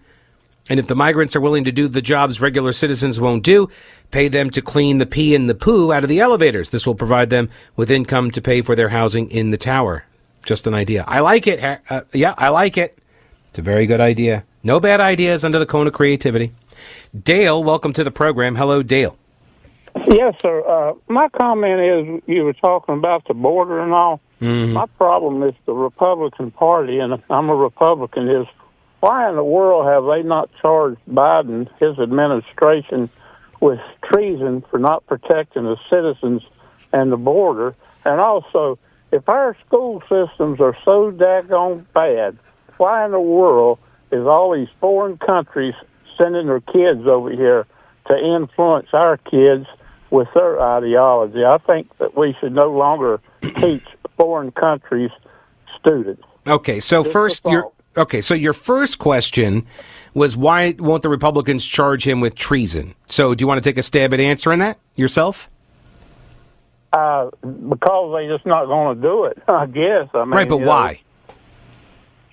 And 0.69 0.79
if 0.79 0.87
the 0.87 0.95
migrants 0.95 1.35
are 1.35 1.41
willing 1.41 1.63
to 1.63 1.71
do 1.71 1.87
the 1.87 2.01
jobs 2.01 2.41
regular 2.41 2.73
citizens 2.73 3.19
won't 3.19 3.43
do, 3.43 3.69
pay 4.11 4.27
them 4.27 4.49
to 4.51 4.61
clean 4.61 4.97
the 4.97 5.05
pee 5.05 5.33
and 5.33 5.49
the 5.49 5.55
poo 5.55 5.93
out 5.93 6.03
of 6.03 6.09
the 6.09 6.19
elevators. 6.19 6.69
This 6.69 6.85
will 6.85 6.95
provide 6.95 7.29
them 7.29 7.49
with 7.75 7.89
income 7.89 8.31
to 8.31 8.41
pay 8.41 8.61
for 8.61 8.75
their 8.75 8.89
housing 8.89 9.29
in 9.31 9.51
the 9.51 9.57
tower. 9.57 10.03
Just 10.43 10.67
an 10.67 10.73
idea. 10.73 11.03
I 11.07 11.21
like 11.21 11.47
it. 11.47 11.81
Uh, 11.89 12.01
yeah, 12.13 12.33
I 12.37 12.49
like 12.49 12.77
it. 12.77 12.97
It's 13.49 13.59
a 13.59 13.61
very 13.61 13.85
good 13.85 14.01
idea. 14.01 14.43
No 14.63 14.79
bad 14.79 14.99
ideas 14.99 15.45
under 15.45 15.59
the 15.59 15.65
cone 15.65 15.87
of 15.87 15.93
creativity. 15.93 16.53
Dale, 17.23 17.63
welcome 17.63 17.93
to 17.93 18.03
the 18.03 18.11
program. 18.11 18.55
Hello, 18.55 18.83
Dale. 18.83 19.17
Yes, 20.07 20.35
sir. 20.41 20.63
Uh, 20.67 20.93
my 21.07 21.27
comment 21.29 21.81
is 21.81 22.21
you 22.27 22.43
were 22.43 22.53
talking 22.53 22.95
about 22.95 23.27
the 23.27 23.33
border 23.33 23.79
and 23.79 23.93
all. 23.93 24.21
Mm-hmm. 24.41 24.73
My 24.73 24.85
problem 24.97 25.41
is 25.43 25.55
the 25.65 25.73
Republican 25.73 26.51
Party, 26.51 26.99
and 26.99 27.21
I'm 27.29 27.49
a 27.49 27.55
Republican, 27.55 28.29
is 28.29 28.47
why 29.07 29.29
in 29.29 29.37
the 29.37 29.43
world 29.43 29.85
have 29.85 30.03
they 30.03 30.27
not 30.27 30.49
charged 30.61 30.99
Biden, 31.09 31.69
his 31.79 31.97
administration, 31.97 33.09
with 33.61 33.79
treason 34.03 34.65
for 34.69 34.79
not 34.79 35.07
protecting 35.07 35.63
the 35.63 35.77
citizens 35.89 36.41
and 36.91 37.09
the 37.09 37.15
border? 37.15 37.73
And 38.03 38.19
also, 38.19 38.77
if 39.13 39.29
our 39.29 39.55
school 39.65 40.01
systems 40.09 40.59
are 40.59 40.75
so 40.83 41.13
daggone 41.13 41.85
bad, 41.93 42.37
why 42.75 43.05
in 43.05 43.11
the 43.11 43.19
world 43.21 43.79
is 44.11 44.27
all 44.27 44.53
these 44.53 44.67
foreign 44.81 45.17
countries 45.17 45.73
sending 46.17 46.47
their 46.47 46.59
kids 46.59 47.07
over 47.07 47.31
here 47.31 47.65
to 48.07 48.17
influence 48.17 48.89
our 48.91 49.15
kids 49.15 49.67
with 50.09 50.27
their 50.33 50.61
ideology? 50.61 51.45
I 51.45 51.59
think 51.59 51.97
that 51.99 52.17
we 52.17 52.35
should 52.41 52.51
no 52.51 52.71
longer 52.71 53.21
teach 53.55 53.85
foreign 54.17 54.51
countries 54.51 55.11
students. 55.79 56.23
Okay, 56.45 56.81
so 56.81 57.05
first 57.05 57.45
assault. 57.45 57.73
Okay, 57.97 58.21
so 58.21 58.33
your 58.33 58.53
first 58.53 58.99
question 58.99 59.65
was 60.13 60.35
why 60.35 60.75
won't 60.79 61.03
the 61.03 61.09
Republicans 61.09 61.65
charge 61.65 62.07
him 62.07 62.21
with 62.21 62.35
treason? 62.35 62.95
So 63.09 63.35
do 63.35 63.43
you 63.43 63.47
want 63.47 63.61
to 63.61 63.69
take 63.69 63.77
a 63.77 63.83
stab 63.83 64.13
at 64.13 64.19
answering 64.19 64.59
that 64.59 64.79
yourself? 64.95 65.49
Uh, 66.93 67.29
because 67.41 68.15
they 68.15 68.27
just 68.27 68.45
not 68.45 68.65
going 68.65 68.95
to 68.95 69.01
do 69.01 69.25
it. 69.25 69.41
I 69.47 69.65
guess. 69.65 70.09
I 70.13 70.23
mean, 70.23 70.29
right, 70.31 70.47
but 70.47 70.59
you 70.59 70.61
know, 70.61 70.67
why? 70.67 71.01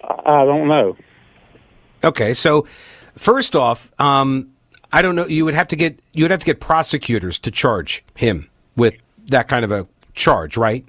I 0.03 0.45
don't 0.45 0.69
know. 0.69 0.97
Okay, 2.03 2.35
so 2.35 2.67
first 3.17 3.57
off, 3.57 3.91
um, 3.99 4.51
I 4.93 5.03
don't 5.03 5.17
know. 5.17 5.27
You 5.27 5.45
would 5.45 5.55
have 5.55 5.69
to 5.69 5.77
get 5.77 5.99
you 6.13 6.25
would 6.25 6.31
have 6.31 6.41
to 6.41 6.47
get 6.47 6.61
prosecutors 6.61 7.39
to 7.41 7.51
charge 7.51 8.05
him 8.15 8.49
with 8.77 8.95
that 9.27 9.49
kind 9.49 9.65
of 9.65 9.73
a 9.73 9.87
charge, 10.15 10.57
right? 10.57 10.85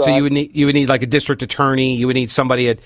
So 0.00 0.16
you 0.16 0.22
would 0.22 0.32
need 0.32 0.56
you 0.56 0.66
would 0.66 0.74
need 0.74 0.88
like 0.88 1.02
a 1.02 1.06
district 1.06 1.42
attorney. 1.42 1.96
You 1.96 2.06
would 2.06 2.14
need 2.14 2.30
somebody 2.30 2.68
at 2.70 2.78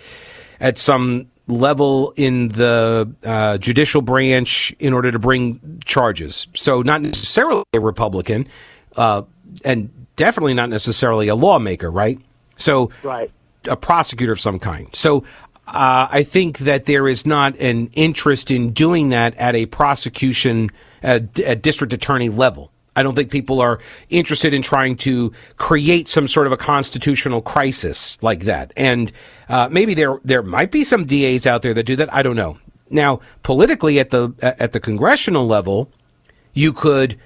at 0.61 0.79
some 0.79 1.27
level 1.49 2.12
in 2.16 2.49
the 2.49 3.11
uh, 3.25 3.59
judicial 3.59 4.03
branch 4.03 4.75
in 4.79 4.92
order 4.92 5.12
to 5.12 5.19
bring 5.19 5.81
charges. 5.85 6.47
So 6.55 6.83
not 6.83 7.03
necessarily 7.03 7.62
a 7.73 7.81
Republican, 7.81 8.49
uh, 8.97 9.23
and 9.64 9.90
definitely 10.16 10.55
not 10.55 10.71
necessarily 10.71 11.29
a 11.29 11.35
lawmaker, 11.35 11.90
right? 11.90 12.19
So 12.57 12.90
Right. 13.03 13.31
a 13.64 13.77
prosecutor 13.77 14.33
of 14.33 14.40
some 14.40 14.59
kind. 14.59 14.88
So 14.92 15.25
uh, 15.69 16.09
I 16.11 16.23
think 16.23 16.59
that 16.59 16.85
there 16.85 17.09
is 17.09 17.27
not 17.27 17.57
an 17.59 17.90
interest 17.92 18.51
in 18.51 18.71
doing 18.73 19.11
that 19.11 19.35
at 19.37 19.55
a 19.55 19.66
prosecution 19.66 20.71
at, 21.03 21.38
at 21.40 21.62
district 21.62 21.92
attorney 21.92 22.29
level. 22.29 22.73
I 22.96 23.02
don't 23.02 23.14
think 23.14 23.30
people 23.30 23.61
are 23.61 23.78
interested 24.09 24.52
in 24.54 24.62
trying 24.62 24.96
to 24.98 25.32
create 25.59 26.09
some 26.09 26.26
sort 26.26 26.46
of 26.46 26.52
a 26.52 26.56
constitutional 26.56 27.42
crisis 27.42 28.18
like 28.22 28.44
that. 28.44 28.72
And 28.76 29.12
uh, 29.48 29.68
maybe 29.70 29.94
there 29.94 30.18
there 30.24 30.42
might 30.42 30.72
be 30.72 30.82
some 30.82 31.04
DAs 31.04 31.46
out 31.46 31.62
there 31.62 31.74
that 31.74 31.85
do 31.85 31.94
that. 31.96 32.12
I 32.12 32.22
don't 32.22 32.37
know. 32.37 32.59
Now, 32.90 33.20
politically 33.42 33.98
at 33.98 34.11
the 34.11 34.32
at 34.40 34.72
the 34.72 34.80
congressional 34.80 35.46
level, 35.46 35.90
you 36.54 36.72
could 36.72 37.18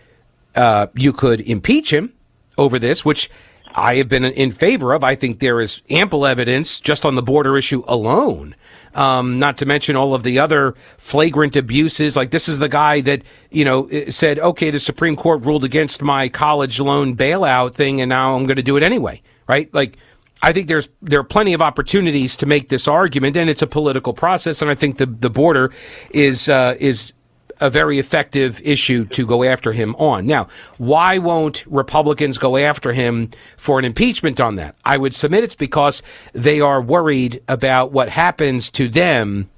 uh, 0.56 0.88
you 0.94 1.12
could 1.12 1.40
impeach 1.42 1.92
him 1.92 2.12
over 2.58 2.78
this, 2.78 3.04
which 3.04 3.30
I 3.74 3.96
have 3.96 4.08
been 4.08 4.24
in 4.24 4.50
favor 4.50 4.92
of. 4.92 5.04
I 5.04 5.14
think 5.14 5.38
there 5.38 5.60
is 5.60 5.80
ample 5.88 6.26
evidence 6.26 6.80
just 6.80 7.04
on 7.04 7.14
the 7.14 7.22
border 7.22 7.56
issue 7.56 7.84
alone. 7.86 8.56
Um, 8.94 9.38
not 9.38 9.56
to 9.58 9.66
mention 9.66 9.94
all 9.94 10.14
of 10.14 10.24
the 10.24 10.40
other 10.40 10.74
flagrant 10.98 11.54
abuses. 11.54 12.16
Like 12.16 12.32
this 12.32 12.48
is 12.48 12.58
the 12.58 12.68
guy 12.68 13.00
that 13.02 13.22
you 13.50 13.64
know 13.64 13.88
said, 14.08 14.38
"Okay, 14.40 14.70
the 14.70 14.80
Supreme 14.80 15.14
Court 15.14 15.44
ruled 15.44 15.64
against 15.64 16.02
my 16.02 16.28
college 16.28 16.80
loan 16.80 17.16
bailout 17.16 17.74
thing, 17.74 18.00
and 18.00 18.08
now 18.08 18.34
I'm 18.34 18.46
going 18.46 18.56
to 18.56 18.62
do 18.62 18.76
it 18.76 18.82
anyway." 18.82 19.22
Right? 19.46 19.72
Like 19.72 19.96
I 20.42 20.52
think 20.52 20.68
there's 20.68 20.88
there 21.02 21.20
are 21.20 21.24
plenty 21.24 21.52
of 21.52 21.60
opportunities 21.60 22.34
to 22.36 22.46
make 22.46 22.68
this 22.68 22.88
argument, 22.88 23.36
and 23.36 23.50
it's 23.50 23.62
a 23.62 23.66
political 23.66 24.12
process. 24.12 24.62
And 24.62 24.70
I 24.70 24.74
think 24.74 24.98
the 24.98 25.06
the 25.06 25.30
border 25.30 25.70
is 26.10 26.48
uh, 26.48 26.76
is 26.80 27.12
a 27.60 27.70
very 27.70 27.98
effective 27.98 28.60
issue 28.64 29.04
to 29.06 29.26
go 29.26 29.44
after 29.44 29.72
him 29.72 29.94
on. 29.96 30.26
Now, 30.26 30.48
why 30.78 31.18
won't 31.18 31.64
Republicans 31.66 32.38
go 32.38 32.56
after 32.56 32.92
him 32.92 33.30
for 33.56 33.78
an 33.78 33.84
impeachment 33.84 34.40
on 34.40 34.56
that? 34.56 34.76
I 34.84 34.96
would 34.96 35.14
submit 35.14 35.44
it's 35.44 35.54
because 35.54 36.02
they 36.32 36.60
are 36.60 36.80
worried 36.80 37.42
about 37.48 37.92
what 37.92 38.08
happens 38.08 38.70
to 38.70 38.88
them 38.88 39.50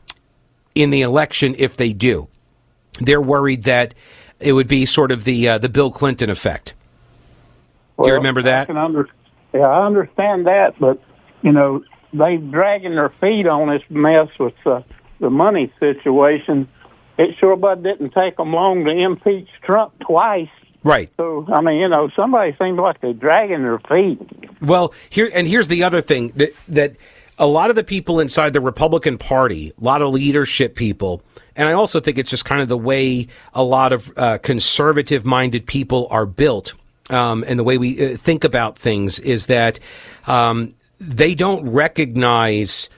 in 0.75 0.91
the 0.91 1.03
election 1.03 1.55
if 1.59 1.77
they 1.77 1.93
do. 1.93 2.29
They're 2.99 3.21
worried 3.23 3.62
that 3.65 3.95
it 4.41 4.53
would 4.53 4.69
be 4.69 4.85
sort 4.87 5.12
of 5.12 5.25
the 5.25 5.49
uh, 5.49 5.59
the 5.59 5.69
Bill 5.69 5.91
Clinton 5.91 6.29
effect. 6.31 6.75
Do 7.99 8.09
you 8.09 8.15
Well, 8.15 8.17
remember 8.17 8.41
I 8.41 8.45
that? 8.45 8.67
can 8.67 8.77
under, 8.77 9.09
yeah, 9.55 9.61
I 9.61 9.87
understand 9.87 10.47
that, 10.47 10.75
but 10.79 11.01
you 11.43 11.53
know 11.53 11.85
they 12.12 12.37
dragging 12.37 12.95
their 12.95 13.11
feet 13.21 13.47
on 13.47 13.69
this 13.69 13.83
mess 13.88 14.29
with 14.38 14.55
uh, 14.67 14.83
the 15.21 15.31
money 15.31 15.73
situation. 15.81 16.69
It 17.23 17.37
sure 17.39 17.57
but 17.57 17.83
didn't 17.83 18.11
take 18.11 18.37
them 18.37 18.53
long 18.53 18.85
to 18.85 18.91
impeach 18.91 19.49
Trump 19.63 19.93
twice. 20.01 20.49
Right. 20.83 21.09
So 21.17 21.47
I 21.53 21.61
mean, 21.61 21.77
you 21.77 21.89
know, 21.89 22.11
somebody 22.17 22.57
seems 22.61 22.79
like 22.79 23.01
they're 23.01 23.13
dragging 23.13 23.63
their 23.63 23.79
feet. 23.79 24.19
Well, 24.61 24.93
here 25.09 25.31
and 25.33 25.47
here's 25.47 25.69
the 25.69 25.85
other 25.85 26.01
thing 26.01 26.33
that 26.35 26.53
that 26.69 26.97
a 27.39 27.47
lot 27.47 27.71
of 27.71 27.77
the 27.77 27.85
people 27.85 28.19
inside 28.19 28.53
the 28.53 28.61
Republican 28.61 29.19
Party, 29.19 29.73
a 29.81 29.85
lot 29.85 30.03
of 30.03 30.13
leadership 30.13 30.75
people, 30.75 31.23
and 31.55 31.69
I 31.69 31.73
also 31.73 32.01
think 32.01 32.19
it's 32.19 32.31
just 32.31 32.45
kind 32.45 32.61
of 32.61 32.69
the 32.69 32.77
way 32.77 33.29
a 33.55 33.63
lot 33.63 33.93
of 33.93 34.13
uh, 34.17 34.39
conservative-minded 34.39 35.67
people 35.67 36.09
are 36.11 36.27
built, 36.27 36.75
um, 37.11 37.45
and 37.47 37.59
the 37.59 37.65
way 37.65 37.79
we 37.79 38.15
uh, 38.15 38.17
think 38.17 38.43
about 38.43 38.77
things 38.77 39.21
is 39.21 39.47
that 39.47 39.79
um, 40.27 40.75
they 40.99 41.35
don't 41.35 41.69
recognize 41.69 42.89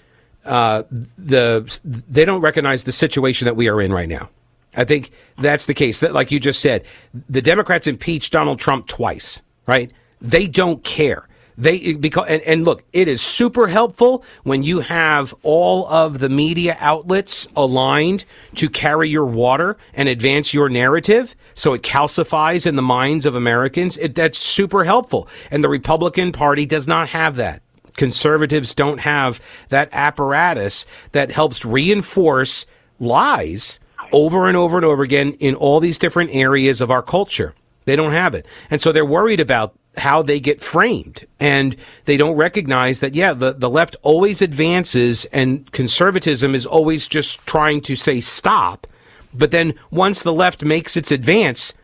uh, 0.45 0.83
the 1.17 1.79
they 1.85 2.25
don't 2.25 2.41
recognize 2.41 2.85
the 2.85 2.93
situation 2.93 3.47
that 3.47 3.57
we 3.57 3.69
are 3.69 3.81
in 3.81 3.93
right 3.93 4.09
now. 4.09 4.29
I 4.77 4.85
think 4.85 5.11
that's 5.39 5.67
the 5.67 5.75
case. 5.75 6.01
That, 6.01 6.13
like 6.13 6.31
you 6.31 6.41
just 6.41 6.61
said, 6.61 6.85
the 7.29 7.43
Democrats 7.43 7.87
impeached 7.87 8.33
Donald 8.33 8.59
Trump 8.59 8.87
twice, 8.87 9.43
right? 9.67 9.91
They 10.21 10.47
don't 10.47 10.83
care. 10.85 11.29
They 11.57 11.93
because 11.93 12.27
and, 12.29 12.43
and 12.43 12.65
look, 12.65 12.83
it 12.93 13.07
is 13.07 13.23
super 13.23 13.69
helpful 13.69 14.25
when 14.43 14.65
you 14.65 14.81
have 14.81 15.33
all 15.45 15.87
of 15.87 16.19
the 16.19 16.29
media 16.29 16.77
outlets 16.81 17.47
aligned 17.55 18.25
to 18.57 18.69
carry 18.69 19.09
your 19.09 19.27
water 19.27 19.77
and 19.93 20.09
advance 20.09 20.53
your 20.53 20.69
narrative, 20.69 21.37
so 21.55 21.73
it 21.73 21.83
calcifies 21.83 22.67
in 22.67 22.75
the 22.75 22.83
minds 22.83 23.25
of 23.25 23.37
Americans. 23.37 23.97
It, 23.99 24.17
that's 24.17 24.39
super 24.39 24.83
helpful, 24.83 25.29
and 25.51 25.63
the 25.63 25.69
Republican 25.69 26.33
Party 26.33 26.67
does 26.67 26.89
not 26.89 27.11
have 27.11 27.37
that 27.37 27.63
conservatives 27.97 28.75
don't 28.75 28.99
have 28.99 29.41
that 29.69 29.89
apparatus 29.93 30.87
that 31.13 31.31
helps 31.31 31.65
reinforce 31.65 32.67
lies 33.01 33.81
over 34.13 34.47
and 34.47 34.57
over 34.57 34.77
and 34.77 34.85
over 34.85 35.03
again 35.03 35.33
in 35.35 35.55
all 35.55 35.81
these 35.81 35.99
different 35.99 36.31
areas 36.33 36.81
of 36.81 36.91
our 36.91 37.03
culture. 37.03 37.55
They 37.85 37.97
don't 37.97 38.13
have 38.13 38.35
it. 38.35 38.47
And 38.71 38.81
so 38.81 38.93
they're 38.93 39.05
worried 39.05 39.41
about 39.41 39.75
how 39.97 40.23
they 40.23 40.41
get 40.41 40.63
framed. 40.63 41.27
And 41.39 41.77
they 42.05 42.17
don't 42.17 42.37
recognize 42.37 43.01
that, 43.01 43.15
yeah, 43.15 43.33
the, 43.33 43.53
the 43.53 43.71
left 43.71 43.97
always 44.03 44.43
advances 44.43 45.25
and 45.27 45.71
conservatism 45.73 46.55
is 46.55 46.67
always 46.67 47.09
just 47.09 47.45
trying 47.47 47.81
to 47.83 47.97
say 47.97 48.21
stop. 48.21 48.87
But 49.33 49.51
then 49.51 49.75
once 49.91 50.23
the 50.23 50.33
left 50.33 50.65
makes 50.65 50.97
its 50.97 51.11
advance, 51.11 51.75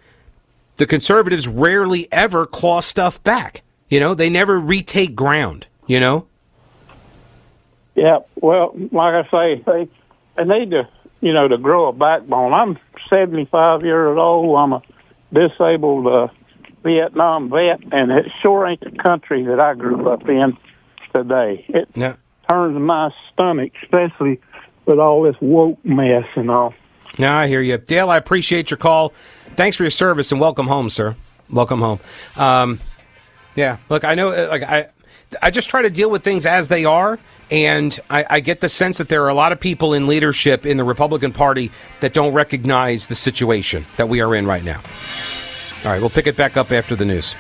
the 0.76 0.86
conservatives 0.86 1.46
rarely 1.46 2.10
ever 2.12 2.46
claw 2.46 2.80
stuff 2.80 3.22
back. 3.22 3.62
You 3.88 4.00
know, 4.00 4.14
they 4.14 4.30
never 4.30 4.58
retake 4.58 5.14
ground, 5.16 5.66
you 5.90 5.98
know? 5.98 6.24
Yeah, 7.96 8.18
well, 8.36 8.72
like 8.92 9.26
I 9.26 9.28
say, 9.30 9.62
they 9.66 9.88
they 10.36 10.44
need 10.44 10.70
to, 10.70 10.88
you 11.20 11.32
know, 11.32 11.48
to 11.48 11.58
grow 11.58 11.88
a 11.88 11.92
backbone. 11.92 12.52
I'm 12.52 12.78
75 13.10 13.82
years 13.82 14.16
old. 14.16 14.56
I'm 14.56 14.72
a 14.74 14.82
disabled 15.32 16.06
uh, 16.06 16.28
Vietnam 16.84 17.50
vet, 17.50 17.80
and 17.92 18.12
it 18.12 18.26
sure 18.40 18.68
ain't 18.68 18.80
the 18.80 18.92
country 19.02 19.44
that 19.46 19.58
I 19.58 19.74
grew 19.74 20.08
up 20.08 20.28
in 20.28 20.56
today. 21.12 21.64
It 21.68 21.88
Yeah. 21.96 22.14
turns 22.48 22.78
my 22.80 23.10
stomach, 23.32 23.72
especially 23.82 24.38
with 24.86 25.00
all 25.00 25.22
this 25.24 25.36
woke 25.40 25.84
mess 25.84 26.24
and 26.36 26.50
all. 26.52 26.72
Now 27.18 27.36
I 27.36 27.48
hear 27.48 27.60
you. 27.60 27.76
Dale, 27.78 28.10
I 28.10 28.16
appreciate 28.16 28.70
your 28.70 28.78
call. 28.78 29.12
Thanks 29.56 29.76
for 29.76 29.82
your 29.82 29.90
service 29.90 30.30
and 30.30 30.40
welcome 30.40 30.68
home, 30.68 30.88
sir. 30.88 31.16
Welcome 31.50 31.80
home. 31.80 31.98
Um, 32.36 32.80
yeah, 33.56 33.78
look, 33.88 34.04
I 34.04 34.14
know, 34.14 34.30
uh, 34.30 34.46
like, 34.48 34.62
I, 34.62 34.88
I 35.42 35.50
just 35.50 35.70
try 35.70 35.82
to 35.82 35.90
deal 35.90 36.10
with 36.10 36.24
things 36.24 36.44
as 36.44 36.68
they 36.68 36.84
are, 36.84 37.18
and 37.50 37.98
I, 38.10 38.24
I 38.28 38.40
get 38.40 38.60
the 38.60 38.68
sense 38.68 38.98
that 38.98 39.08
there 39.08 39.22
are 39.24 39.28
a 39.28 39.34
lot 39.34 39.52
of 39.52 39.60
people 39.60 39.94
in 39.94 40.06
leadership 40.06 40.66
in 40.66 40.76
the 40.76 40.84
Republican 40.84 41.32
Party 41.32 41.70
that 42.00 42.12
don't 42.12 42.32
recognize 42.32 43.06
the 43.06 43.14
situation 43.14 43.86
that 43.96 44.08
we 44.08 44.20
are 44.20 44.34
in 44.34 44.46
right 44.46 44.64
now. 44.64 44.82
All 45.84 45.92
right, 45.92 46.00
we'll 46.00 46.10
pick 46.10 46.26
it 46.26 46.36
back 46.36 46.56
up 46.56 46.72
after 46.72 46.96
the 46.96 47.04
news. 47.04 47.34